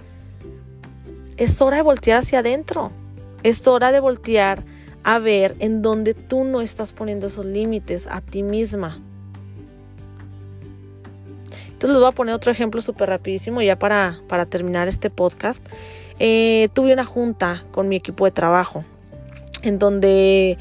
es 1.38 1.62
hora 1.62 1.78
de 1.78 1.84
voltear 1.84 2.20
hacia 2.20 2.40
adentro, 2.40 2.92
es 3.44 3.68
hora 3.68 3.92
de 3.92 4.00
voltear 4.00 4.64
a 5.04 5.20
ver 5.20 5.56
en 5.60 5.82
dónde 5.82 6.14
tú 6.14 6.44
no 6.44 6.62
estás 6.62 6.94
poniendo 6.94 7.28
esos 7.28 7.46
límites 7.46 8.08
a 8.08 8.22
ti 8.22 8.44
misma. 8.44 9.02
Entonces 11.78 11.92
les 11.92 12.00
voy 12.00 12.10
a 12.10 12.12
poner 12.12 12.34
otro 12.34 12.52
ejemplo 12.52 12.82
súper 12.82 13.08
rapidísimo 13.08 13.62
ya 13.62 13.78
para, 13.78 14.18
para 14.28 14.48
terminar 14.48 14.88
este 14.88 15.12
podcast. 15.12 15.64
Eh, 16.18 16.70
tuve 16.74 16.92
una 16.92 17.06
junta 17.06 17.64
con 17.72 17.88
mi 17.88 17.98
equipo 17.98 18.26
de 18.26 18.32
trabajo 18.32 18.84
en 19.62 19.78
donde 19.78 20.58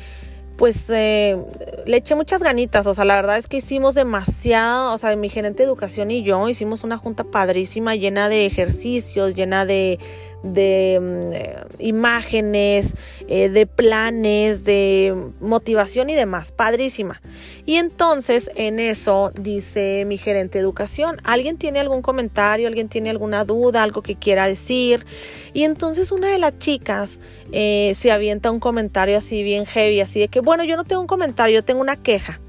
pues 0.59 0.91
eh, 0.91 1.39
le 1.87 1.97
eché 1.97 2.15
muchas 2.17 2.43
ganitas, 2.43 2.87
o 2.87 2.93
sea, 2.93 3.07
la 3.07 3.17
verdad 3.17 3.39
es 3.39 3.47
que 3.47 3.57
hicimos 3.57 3.95
demasiado, 3.95 4.93
o 4.93 4.99
sea, 4.99 5.17
mi 5.17 5.31
gerente 5.31 5.63
de 5.63 5.67
educación 5.69 6.11
y 6.11 6.23
yo 6.23 6.47
hicimos 6.51 6.85
una 6.85 6.99
junta 6.99 7.25
padrísima, 7.25 7.95
llena 7.95 8.29
de 8.29 8.45
ejercicios, 8.45 9.35
llena 9.35 9.65
de, 9.65 9.99
de 10.43 10.99
mm, 11.01 11.33
eh, 11.33 11.65
imágenes, 11.79 12.95
eh, 13.29 13.49
de 13.49 13.67
planes, 13.67 14.65
de 14.65 15.15
motivación 15.41 16.11
y 16.11 16.15
demás, 16.15 16.53
padrísima. 16.53 17.21
Y 17.65 17.77
entonces 17.77 18.51
en 18.55 18.79
eso 18.79 19.33
dice 19.39 20.05
mi 20.07 20.19
gerente 20.19 20.59
de 20.59 20.63
educación, 20.63 21.21
¿alguien 21.25 21.57
tiene 21.57 21.81
algún 21.81 22.03
comentario? 22.03 22.69
¿Alguien 22.69 22.89
tiene 22.89 23.11
alguna 23.11 23.45
duda? 23.45 23.83
¿Algo 23.83 24.03
que 24.03 24.17
quiera 24.17 24.47
decir? 24.47 25.05
Y 25.53 25.65
entonces 25.65 26.13
una 26.13 26.29
de 26.29 26.39
las 26.39 26.59
chicas 26.59 27.21
eh, 27.53 27.93
se 27.95 28.13
avienta 28.13 28.51
un 28.51 28.61
comentario 28.61 29.19
así 29.19 29.43
bien 29.43 29.67
heavy, 29.67 30.01
así 30.01 30.21
de 30.21 30.29
que, 30.29 30.41
bueno, 30.41 30.65
yo 30.65 30.77
no 30.77 30.85
tengo 30.85 31.01
un 31.01 31.07
comentario, 31.07 31.57
yo 31.57 31.65
tengo 31.65 31.81
una 31.81 31.97
queja 31.97 32.41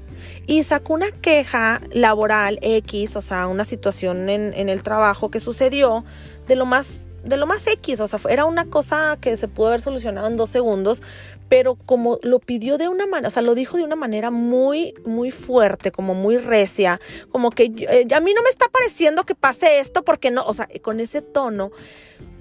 y 0.46 0.62
sacó 0.62 0.94
una 0.94 1.10
queja 1.10 1.82
laboral 1.92 2.58
X, 2.62 3.16
o 3.16 3.22
sea, 3.22 3.46
una 3.48 3.64
situación 3.64 4.30
en, 4.30 4.54
en, 4.54 4.70
el 4.70 4.82
trabajo 4.82 5.30
que 5.30 5.40
sucedió 5.40 6.04
de 6.46 6.56
lo 6.56 6.64
más 6.64 7.08
de 7.28 7.36
lo 7.36 7.46
más 7.46 7.66
X, 7.66 8.00
o 8.00 8.08
sea, 8.08 8.20
era 8.28 8.44
una 8.44 8.66
cosa 8.66 9.18
que 9.20 9.36
se 9.36 9.48
pudo 9.48 9.68
haber 9.68 9.80
solucionado 9.80 10.26
en 10.26 10.36
dos 10.36 10.50
segundos, 10.50 11.02
pero 11.48 11.74
como 11.74 12.18
lo 12.22 12.38
pidió 12.38 12.78
de 12.78 12.88
una 12.88 13.06
manera, 13.06 13.28
o 13.28 13.30
sea, 13.30 13.42
lo 13.42 13.54
dijo 13.54 13.76
de 13.76 13.84
una 13.84 13.96
manera 13.96 14.30
muy, 14.30 14.94
muy 15.04 15.30
fuerte, 15.30 15.90
como 15.92 16.14
muy 16.14 16.36
recia, 16.36 17.00
como 17.30 17.50
que 17.50 17.64
eh, 17.64 18.06
a 18.14 18.20
mí 18.20 18.34
no 18.34 18.42
me 18.42 18.50
está 18.50 18.68
pareciendo 18.68 19.24
que 19.24 19.34
pase 19.34 19.80
esto 19.80 20.04
porque 20.04 20.30
no, 20.30 20.44
o 20.44 20.54
sea, 20.54 20.68
con 20.82 21.00
ese 21.00 21.22
tono, 21.22 21.70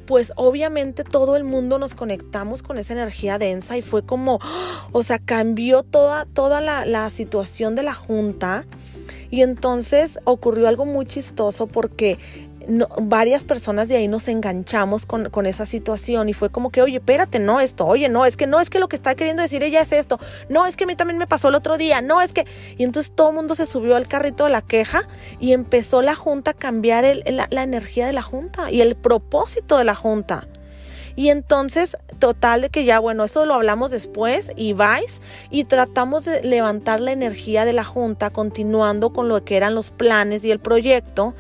pues 0.08 0.32
obviamente 0.38 1.04
todo 1.04 1.36
el 1.36 1.43
mundo 1.43 1.78
nos 1.78 1.93
conectamos 1.93 2.63
con 2.63 2.78
esa 2.78 2.93
energía 2.93 3.38
densa 3.38 3.78
y 3.78 3.82
fue 3.82 4.04
como, 4.04 4.39
o 4.93 5.04
sea, 5.04 5.19
cambió 5.19 5.84
toda, 5.84 6.26
toda 6.26 6.62
la, 6.62 6.86
la 6.86 7.10
situación 7.10 7.76
de 7.76 7.84
la 7.84 7.93
junta. 7.93 8.65
Y 9.30 9.41
entonces 9.41 10.19
ocurrió 10.23 10.69
algo 10.69 10.86
muy 10.86 11.06
chistoso 11.06 11.67
porque 11.67 12.17
varias 13.01 13.45
personas 13.45 13.88
de 13.88 13.95
ahí 13.95 14.08
nos 14.08 14.27
enganchamos 14.27 15.06
con, 15.06 15.30
con, 15.30 15.45
esa 15.45 15.65
situación 15.65 16.30
y 16.30 16.34
fue 16.34 16.49
como 16.49 16.69
que, 16.69 16.82
oye, 16.82 16.97
espérate, 16.97 17.39
no 17.39 17.60
esto, 17.60 17.86
oye, 17.86 18.10
no, 18.10 18.25
es 18.25 18.36
que 18.36 18.47
no, 18.47 18.60
es 18.60 18.69
que 18.69 18.80
lo 18.80 18.89
que 18.89 18.95
está 18.95 19.15
queriendo 19.15 19.41
decir 19.41 19.63
ella 19.63 19.82
es 19.82 19.91
esto, 19.93 20.19
no, 20.49 20.65
es 20.65 20.75
que 20.75 20.84
a 20.84 20.88
mí 20.88 20.95
también 20.95 21.17
me 21.17 21.27
pasó 21.27 21.47
el 21.47 21.56
otro 21.56 21.77
día, 21.77 22.01
no, 22.01 22.21
es 22.21 22.34
que... 22.34 22.45
Y 22.77 22.84
entonces 22.84 23.13
todo 23.15 23.30
el 23.30 23.36
mundo 23.36 23.56
se 23.56 23.65
subió 23.65 23.95
al 23.95 24.08
carrito 24.08 24.45
de 24.45 24.49
la 24.49 24.62
queja 24.62 25.08
y 25.39 25.53
empezó 25.53 26.01
la 26.01 26.15
junta 26.15 26.51
a 26.51 26.53
cambiar 26.53 27.06
la, 27.25 27.47
la 27.49 27.63
energía 27.63 28.06
de 28.06 28.13
la 28.13 28.21
junta 28.21 28.71
y 28.71 28.82
el 28.82 28.95
propósito 28.95 29.77
de 29.77 29.84
la 29.84 29.95
junta. 29.95 30.47
Y 31.17 31.30
entonces, 31.30 31.97
total 32.19 32.62
de 32.62 32.69
que 32.69 32.86
ya, 32.86 32.99
bueno, 32.99 33.23
eso 33.23 33.43
lo 33.47 33.56
hablamos 33.56 33.89
después 33.89 34.51
y 34.56 34.73
vais 34.73 35.19
y 35.49 35.63
tratamos 35.63 36.25
de 36.25 36.43
levantar 36.43 36.99
la 36.99 37.12
energía 37.12 37.65
de 37.65 37.73
la 37.73 37.84
junta, 37.84 38.30
continuando 38.30 39.12
con 39.12 39.27
lo 39.27 39.43
que 39.43 39.58
eran 39.58 39.73
los 39.73 39.89
planes 39.89 40.45
y 40.45 40.51
el 40.51 40.60
proyecto. 40.60 41.34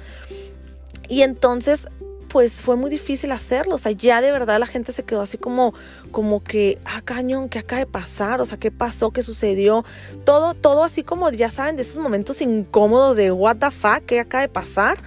Y 1.07 1.21
entonces 1.21 1.87
pues 2.27 2.61
fue 2.61 2.75
muy 2.75 2.89
difícil 2.89 3.31
hacerlo. 3.31 3.75
O 3.75 3.77
sea, 3.77 3.91
ya 3.91 4.21
de 4.21 4.31
verdad 4.31 4.59
la 4.59 4.67
gente 4.67 4.91
se 4.91 5.03
quedó 5.03 5.21
así 5.21 5.37
como, 5.37 5.73
como 6.11 6.43
que, 6.43 6.77
ah, 6.85 7.01
cañón, 7.03 7.49
¿qué 7.49 7.59
acaba 7.59 7.79
de 7.79 7.85
pasar? 7.85 8.41
O 8.41 8.45
sea, 8.45 8.57
¿qué 8.57 8.71
pasó? 8.71 9.11
¿Qué 9.11 9.23
sucedió? 9.23 9.85
Todo, 10.23 10.53
todo 10.53 10.83
así 10.83 11.03
como, 11.03 11.29
ya 11.31 11.49
saben, 11.49 11.75
de 11.75 11.83
esos 11.83 11.97
momentos 11.97 12.41
incómodos 12.41 13.17
de 13.17 13.31
what 13.31 13.57
the 13.57 13.71
fuck, 13.71 14.05
¿qué 14.05 14.19
acaba 14.19 14.41
de 14.41 14.49
pasar? 14.49 14.97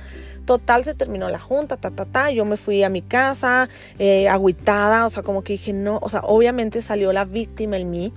Total, 0.46 0.82
se 0.82 0.94
terminó 0.94 1.28
la 1.28 1.38
junta, 1.38 1.76
ta, 1.76 1.90
ta, 1.90 2.04
ta. 2.06 2.30
Yo 2.30 2.44
me 2.44 2.56
fui 2.56 2.82
a 2.82 2.88
mi 2.88 3.02
casa, 3.02 3.68
eh, 3.98 4.28
o 4.32 5.10
sea, 5.10 5.22
como 5.22 5.44
que 5.44 5.52
dije, 5.52 5.72
no, 5.72 5.98
o 6.02 6.08
sea, 6.08 6.20
obviamente 6.20 6.82
salió 6.82 7.12
la 7.12 7.24
víctima 7.24 7.76
en 7.76 7.90
mí 7.90 8.12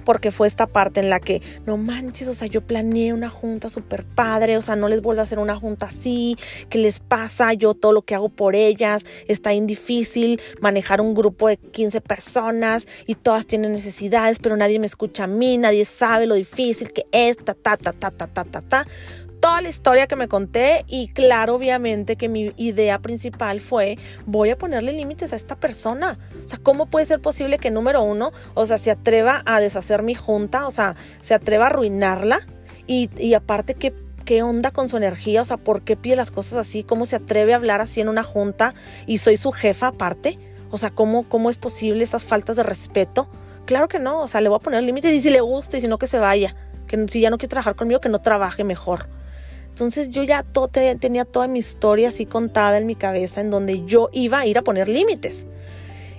porque 0.00 0.30
fue 0.30 0.46
esta 0.46 0.66
parte 0.66 1.00
en 1.00 1.10
la 1.10 1.20
que, 1.20 1.42
no 1.66 1.76
manches, 1.76 2.28
o 2.28 2.34
sea, 2.34 2.46
yo 2.48 2.60
planeé 2.60 3.12
una 3.12 3.28
junta 3.28 3.68
súper 3.68 4.04
padre, 4.04 4.56
o 4.56 4.62
sea, 4.62 4.76
no 4.76 4.88
les 4.88 5.00
vuelvo 5.02 5.20
a 5.20 5.24
hacer 5.24 5.38
una 5.38 5.56
junta 5.56 5.86
así, 5.86 6.36
¿qué 6.68 6.78
les 6.78 6.98
pasa? 6.98 7.52
Yo 7.52 7.74
todo 7.74 7.92
lo 7.92 8.02
que 8.02 8.14
hago 8.14 8.28
por 8.28 8.54
ellas, 8.54 9.04
está 9.26 9.50
difícil 9.50 10.40
manejar 10.60 11.00
un 11.00 11.14
grupo 11.14 11.48
de 11.48 11.56
15 11.56 12.00
personas 12.00 12.86
y 13.06 13.14
todas 13.14 13.46
tienen 13.46 13.72
necesidades, 13.72 14.38
pero 14.38 14.56
nadie 14.56 14.78
me 14.78 14.86
escucha 14.86 15.24
a 15.24 15.26
mí, 15.26 15.58
nadie 15.58 15.84
sabe 15.84 16.26
lo 16.26 16.34
difícil 16.34 16.92
que 16.92 17.06
es, 17.12 17.36
ta, 17.36 17.54
ta, 17.54 17.76
ta, 17.76 17.92
ta, 17.92 18.10
ta, 18.10 18.26
ta, 18.26 18.44
ta, 18.44 18.60
ta 18.60 18.86
toda 19.40 19.60
la 19.60 19.68
historia 19.68 20.06
que 20.06 20.16
me 20.16 20.28
conté 20.28 20.84
y 20.86 21.08
claro, 21.08 21.54
obviamente 21.54 22.16
que 22.16 22.28
mi 22.28 22.52
idea 22.56 22.98
principal 23.00 23.60
fue, 23.60 23.98
voy 24.26 24.50
a 24.50 24.58
ponerle 24.58 24.92
límites 24.92 25.32
a 25.32 25.36
esta 25.36 25.56
persona. 25.56 26.18
O 26.44 26.48
sea, 26.48 26.58
¿cómo 26.62 26.86
puede 26.86 27.06
ser 27.06 27.20
posible 27.20 27.58
que 27.58 27.70
número 27.70 28.02
uno, 28.02 28.32
o 28.54 28.66
sea, 28.66 28.78
se 28.78 28.90
atreva 28.90 29.42
a 29.46 29.60
deshacer 29.60 30.02
mi 30.02 30.14
junta, 30.14 30.66
o 30.66 30.70
sea, 30.70 30.94
se 31.20 31.34
atreva 31.34 31.64
a 31.64 31.68
arruinarla? 31.68 32.46
Y, 32.86 33.10
y 33.16 33.34
aparte, 33.34 33.74
¿qué, 33.74 33.94
¿qué 34.24 34.42
onda 34.42 34.70
con 34.70 34.88
su 34.88 34.96
energía? 34.96 35.42
O 35.42 35.44
sea, 35.44 35.56
¿por 35.56 35.82
qué 35.82 35.96
pide 35.96 36.16
las 36.16 36.30
cosas 36.30 36.58
así? 36.58 36.84
¿Cómo 36.84 37.06
se 37.06 37.16
atreve 37.16 37.52
a 37.52 37.56
hablar 37.56 37.80
así 37.80 38.00
en 38.00 38.08
una 38.08 38.22
junta 38.22 38.74
y 39.06 39.18
soy 39.18 39.36
su 39.36 39.52
jefa 39.52 39.88
aparte? 39.88 40.38
O 40.70 40.78
sea, 40.78 40.90
¿cómo, 40.90 41.28
cómo 41.28 41.50
es 41.50 41.56
posible 41.56 42.04
esas 42.04 42.24
faltas 42.24 42.56
de 42.56 42.62
respeto? 42.62 43.28
Claro 43.66 43.88
que 43.88 43.98
no, 43.98 44.20
o 44.22 44.28
sea, 44.28 44.40
le 44.40 44.48
voy 44.48 44.56
a 44.56 44.60
poner 44.60 44.82
límites 44.82 45.12
y 45.12 45.20
si 45.20 45.30
le 45.30 45.40
gusta 45.40 45.78
y 45.78 45.80
si 45.80 45.88
no 45.88 45.98
que 45.98 46.06
se 46.06 46.18
vaya, 46.18 46.56
que 46.86 47.06
si 47.08 47.20
ya 47.20 47.30
no 47.30 47.38
quiere 47.38 47.50
trabajar 47.50 47.76
conmigo, 47.76 48.00
que 48.00 48.08
no 48.08 48.20
trabaje 48.20 48.64
mejor. 48.64 49.08
Entonces 49.80 50.10
yo 50.10 50.24
ya 50.24 50.44
tenía 51.00 51.24
toda 51.24 51.48
mi 51.48 51.58
historia 51.58 52.08
así 52.08 52.26
contada 52.26 52.76
en 52.76 52.86
mi 52.86 52.96
cabeza 52.96 53.40
en 53.40 53.48
donde 53.48 53.86
yo 53.86 54.10
iba 54.12 54.40
a 54.40 54.46
ir 54.46 54.58
a 54.58 54.62
poner 54.62 54.88
límites. 54.88 55.46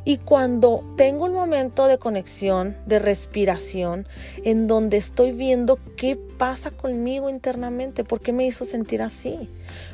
Y 0.04 0.18
cuando 0.18 0.84
tengo 0.98 1.26
un 1.26 1.34
momento 1.34 1.86
de 1.86 2.00
conexión, 2.00 2.76
de 2.88 2.98
respiración, 2.98 4.08
en 4.44 4.66
donde 4.66 4.98
estoy 4.98 5.32
viendo 5.32 5.78
qué 5.96 6.18
pasa 6.40 6.72
conmigo 6.72 7.30
internamente, 7.30 8.04
por 8.04 8.20
qué 8.20 8.34
me 8.34 8.48
hizo 8.48 8.66
sentir 8.66 9.04
así, 9.04 9.48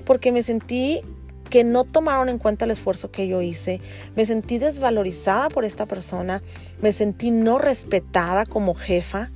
porque 0.06 0.32
me 0.32 0.43
sentí 0.43 1.01
que 1.49 1.65
no 1.65 1.84
tomaron 1.84 2.30
en 2.30 2.38
cuenta 2.38 2.63
el 2.63 2.71
esfuerzo 2.71 3.12
que 3.12 3.27
yo 3.27 3.41
hice, 3.41 3.82
me 4.15 4.25
sentí 4.25 4.60
desvalorizada 4.60 5.49
por 5.49 5.65
esta 5.65 5.88
persona, 5.88 6.41
me 6.82 6.93
sentí 6.93 7.32
no 7.32 7.58
respetada 7.58 8.45
como 8.45 8.75
jefa, 8.75 9.30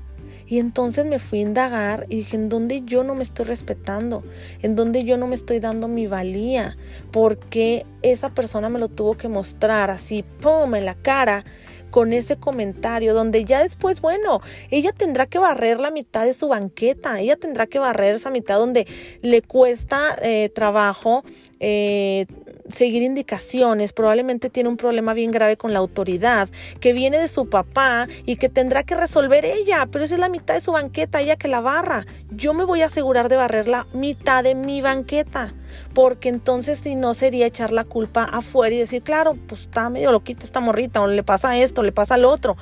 y 0.52 0.60
entonces 0.60 1.06
me 1.06 1.18
fui 1.18 1.40
a 1.40 1.44
indagar 1.44 2.08
y 2.10 2.18
dije, 2.18 2.36
¿en 2.36 2.50
dónde 2.50 2.82
yo 2.84 3.06
no 3.06 3.16
me 3.16 3.24
estoy 3.24 3.46
respetando? 3.46 4.22
¿En 4.62 4.76
dónde 4.76 5.06
yo 5.06 5.16
no 5.16 5.26
me 5.26 5.36
estoy 5.36 5.62
dando 5.62 5.88
mi 5.88 6.08
valía? 6.08 6.78
Porque 7.10 7.86
esa 8.02 8.34
persona 8.34 8.68
me 8.68 8.78
lo 8.78 8.90
tuvo 8.90 9.16
que 9.16 9.30
mostrar 9.30 9.90
así, 9.90 10.26
¡pum!, 10.42 10.76
en 10.76 10.84
la 10.84 10.96
cara 10.96 11.46
con 11.90 12.12
ese 12.12 12.36
comentario, 12.36 13.14
donde 13.14 13.46
ya 13.46 13.64
después, 13.64 14.02
bueno, 14.02 14.42
ella 14.72 14.92
tendrá 14.92 15.26
que 15.26 15.40
barrer 15.40 15.80
la 15.80 15.90
mitad 15.90 16.26
de 16.26 16.34
su 16.34 16.50
banqueta, 16.50 17.22
ella 17.22 17.38
tendrá 17.38 17.66
que 17.66 17.80
barrer 17.80 18.16
esa 18.16 18.30
mitad 18.30 18.60
donde 18.60 18.88
le 19.22 19.42
cuesta 19.42 20.18
eh, 20.22 20.50
trabajo 20.54 21.24
eh, 21.62 22.26
seguir 22.72 23.04
indicaciones, 23.04 23.94
probablemente 23.94 24.50
tiene 24.50 24.70
un 24.70 24.78
problema 24.78 25.14
bien 25.14 25.32
grave 25.32 25.58
con 25.58 25.74
la 25.74 25.80
autoridad, 25.80 26.50
que 26.80 26.94
viene 26.94 27.18
de 27.18 27.28
su 27.28 27.50
papá 27.50 28.08
y 28.26 28.36
que 28.36 28.50
tendrá 28.50 28.84
que 28.84 28.96
resolver 28.96 29.46
ella, 29.46 29.88
pero 29.92 30.04
esa 30.04 30.16
es 30.16 30.20
la 30.20 30.30
mitad 30.30 30.54
de 30.54 30.62
su 30.62 30.72
banqueta, 30.72 31.22
ella 31.22 31.36
que 31.36 31.48
la 31.48 31.62
barra. 31.62 32.06
Yo 32.32 32.54
me 32.54 32.64
voy 32.64 32.82
a 32.82 32.88
asegurar 32.88 33.30
de 33.30 33.36
barrer 33.36 33.68
la 33.68 33.88
mitad 33.94 34.44
de 34.44 34.56
mi 34.56 34.82
banqueta, 34.82 35.54
porque 35.94 36.30
entonces 36.30 36.80
si 36.80 36.96
no 36.96 37.14
sería 37.14 37.46
echar 37.46 37.72
la 37.72 37.84
culpa 37.84 38.24
afuera 38.24 38.76
y 38.76 38.80
decir, 38.80 39.02
claro, 39.02 39.38
pues 39.48 39.62
está 39.62 39.90
medio 39.90 40.12
loquita 40.12 40.46
esta 40.46 40.60
morrita, 40.60 41.02
o 41.02 41.08
le 41.08 41.24
pasa 41.24 41.58
esto, 41.58 41.84
le 41.84 41.92
pasa 41.92 42.18
lo 42.18 42.30
otro. 42.30 42.58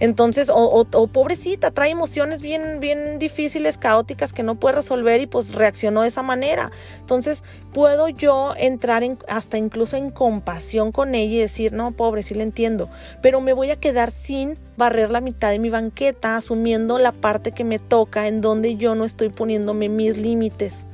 Entonces, 0.00 0.50
o, 0.52 0.84
pobrecita, 1.12 1.70
trae 1.70 1.90
emociones 1.90 2.42
bien, 2.42 2.80
bien 2.80 3.18
difíciles, 3.18 3.78
caóticas 3.78 4.32
que 4.32 4.42
no 4.42 4.56
puede 4.56 4.76
resolver 4.76 5.20
y 5.20 5.26
pues 5.26 5.54
reaccionó 5.54 6.02
de 6.02 6.08
esa 6.08 6.22
manera. 6.22 6.70
Entonces, 7.00 7.44
puedo 7.72 8.08
yo 8.08 8.54
entrar 8.56 9.02
en, 9.02 9.18
hasta 9.44 9.58
incluso 9.58 9.98
en 9.98 10.10
compasión 10.10 10.90
con 10.90 11.14
ella 11.14 11.34
y 11.34 11.38
decir, 11.38 11.74
no, 11.74 11.92
pobre, 11.92 12.22
sí 12.22 12.32
le 12.32 12.42
entiendo, 12.42 12.88
pero 13.20 13.42
me 13.42 13.52
voy 13.52 13.70
a 13.70 13.76
quedar 13.76 14.10
sin 14.10 14.54
barrer 14.78 15.10
la 15.10 15.20
mitad 15.20 15.50
de 15.50 15.58
mi 15.58 15.68
banqueta, 15.68 16.38
asumiendo 16.38 16.98
la 16.98 17.12
parte 17.12 17.52
que 17.52 17.62
me 17.62 17.78
toca, 17.78 18.26
en 18.26 18.40
donde 18.40 18.76
yo 18.76 18.94
no 18.94 19.04
estoy 19.04 19.28
poniéndome 19.28 19.90
mis 19.90 20.16
límites. 20.16 20.86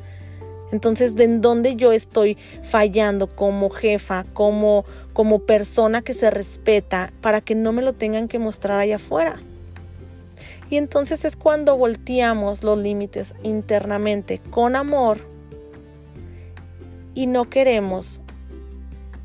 Entonces, 0.72 1.14
¿de 1.14 1.24
en 1.24 1.40
dónde 1.40 1.76
yo 1.76 1.92
estoy 1.92 2.38
fallando 2.62 3.28
como 3.28 3.70
jefa, 3.70 4.24
como, 4.32 4.84
como 5.12 5.40
persona 5.40 6.02
que 6.02 6.12
se 6.12 6.28
respeta, 6.28 7.12
para 7.20 7.40
que 7.40 7.54
no 7.54 7.72
me 7.72 7.82
lo 7.82 7.92
tengan 7.92 8.26
que 8.26 8.40
mostrar 8.40 8.80
allá 8.80 8.96
afuera? 8.96 9.36
Y 10.70 10.76
entonces 10.76 11.24
es 11.24 11.36
cuando 11.36 11.76
volteamos 11.76 12.64
los 12.64 12.78
límites 12.78 13.36
internamente 13.44 14.40
con 14.50 14.74
amor 14.74 15.18
y 17.14 17.26
no 17.26 17.48
queremos 17.48 18.22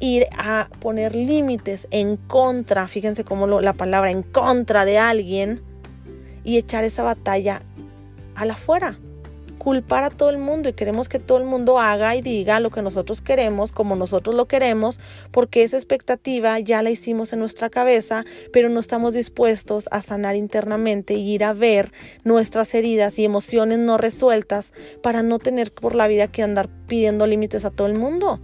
ir 0.06 0.28
a 0.38 0.70
poner 0.80 1.16
límites 1.16 1.88
en 1.92 2.18
contra, 2.18 2.88
fíjense 2.88 3.24
cómo 3.24 3.48
la 3.48 3.74
palabra 3.74 4.12
en 4.12 4.24
contra 4.24 4.86
de 4.86 4.98
alguien 4.98 5.62
y 6.44 6.58
echar 6.58 6.84
esa 6.84 7.04
batalla 7.04 7.62
a 8.36 8.46
la 8.46 8.54
afuera 8.54 8.98
culpar 9.66 10.04
a 10.04 10.12
todo 10.12 10.30
el 10.30 10.38
mundo 10.38 10.70
y 10.70 10.74
queremos 10.74 11.10
que 11.10 11.18
todo 11.18 11.40
el 11.40 11.44
mundo 11.44 11.80
haga 11.80 12.16
y 12.16 12.22
diga 12.22 12.60
lo 12.60 12.70
que 12.70 12.84
nosotros 12.84 13.22
queremos, 13.22 13.72
como 13.72 13.96
nosotros 13.96 14.36
lo 14.36 14.46
queremos, 14.46 15.00
porque 15.32 15.64
esa 15.64 15.76
expectativa 15.76 16.60
ya 16.60 16.84
la 16.84 16.92
hicimos 16.92 17.34
en 17.34 17.40
nuestra 17.40 17.72
cabeza, 17.72 18.26
pero 18.54 18.70
no 18.70 18.80
estamos 18.80 19.16
dispuestos 19.16 19.90
a 19.90 20.02
sanar 20.02 20.36
internamente 20.36 21.16
y 21.16 21.34
ir 21.34 21.44
a 21.44 21.54
ver 21.54 21.92
nuestras 22.24 22.76
heridas 22.76 23.18
y 23.18 23.26
emociones 23.26 23.80
no 23.80 23.98
resueltas 23.98 24.72
para 25.02 25.24
no 25.24 25.40
tener 25.40 25.72
por 25.72 25.96
la 25.96 26.08
vida 26.08 26.28
que 26.28 26.44
andar 26.44 26.70
pidiendo 26.86 27.26
límites 27.26 27.66
a 27.66 27.72
todo 27.72 27.88
el 27.88 27.96
mundo 27.96 28.40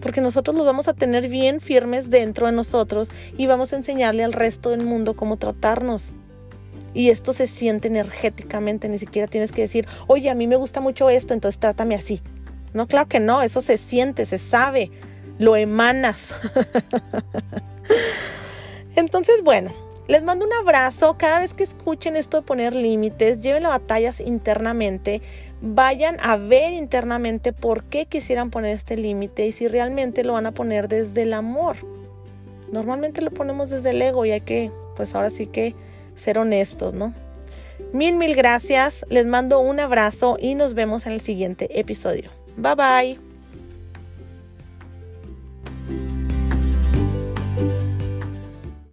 porque 0.00 0.20
nosotros 0.20 0.56
los 0.56 0.66
vamos 0.66 0.88
a 0.88 0.94
tener 0.94 1.28
bien 1.28 1.60
firmes 1.60 2.10
dentro 2.10 2.46
de 2.46 2.52
nosotros 2.52 3.10
y 3.36 3.46
vamos 3.46 3.72
a 3.72 3.76
enseñarle 3.76 4.24
al 4.24 4.32
resto 4.32 4.70
del 4.70 4.84
mundo 4.84 5.14
cómo 5.14 5.36
tratarnos. 5.36 6.12
Y 6.92 7.10
esto 7.10 7.32
se 7.32 7.46
siente 7.46 7.88
energéticamente, 7.88 8.88
ni 8.88 8.98
siquiera 8.98 9.28
tienes 9.28 9.52
que 9.52 9.62
decir, 9.62 9.86
oye, 10.08 10.28
a 10.28 10.34
mí 10.34 10.46
me 10.46 10.56
gusta 10.56 10.80
mucho 10.80 11.08
esto, 11.08 11.34
entonces 11.34 11.60
trátame 11.60 11.94
así. 11.94 12.20
No, 12.72 12.86
claro 12.86 13.08
que 13.08 13.20
no, 13.20 13.42
eso 13.42 13.60
se 13.60 13.76
siente, 13.76 14.26
se 14.26 14.38
sabe, 14.38 14.90
lo 15.38 15.56
emanas. 15.56 16.34
entonces, 18.96 19.42
bueno, 19.42 19.72
les 20.10 20.24
mando 20.24 20.44
un 20.44 20.52
abrazo. 20.52 21.16
Cada 21.16 21.38
vez 21.38 21.54
que 21.54 21.62
escuchen 21.62 22.16
esto 22.16 22.38
de 22.38 22.42
poner 22.42 22.74
límites, 22.74 23.40
lleven 23.40 23.62
las 23.62 23.72
batallas 23.72 24.20
internamente, 24.20 25.22
vayan 25.62 26.16
a 26.20 26.36
ver 26.36 26.72
internamente 26.72 27.52
por 27.52 27.84
qué 27.84 28.06
quisieran 28.06 28.50
poner 28.50 28.72
este 28.72 28.96
límite 28.96 29.46
y 29.46 29.52
si 29.52 29.68
realmente 29.68 30.24
lo 30.24 30.34
van 30.34 30.46
a 30.46 30.52
poner 30.52 30.88
desde 30.88 31.22
el 31.22 31.34
amor. 31.34 31.76
Normalmente 32.72 33.20
lo 33.22 33.30
ponemos 33.30 33.70
desde 33.70 33.90
el 33.90 34.00
ego 34.00 34.24
y 34.24 34.30
hay 34.30 34.40
que, 34.40 34.70
pues 34.96 35.14
ahora 35.14 35.30
sí 35.30 35.46
que 35.46 35.74
ser 36.14 36.38
honestos, 36.38 36.94
¿no? 36.94 37.14
Mil, 37.92 38.16
mil 38.16 38.36
gracias, 38.36 39.04
les 39.08 39.26
mando 39.26 39.60
un 39.60 39.80
abrazo 39.80 40.36
y 40.40 40.54
nos 40.54 40.74
vemos 40.74 41.06
en 41.06 41.12
el 41.12 41.20
siguiente 41.20 41.80
episodio. 41.80 42.30
Bye 42.56 42.74
bye. 42.74 43.29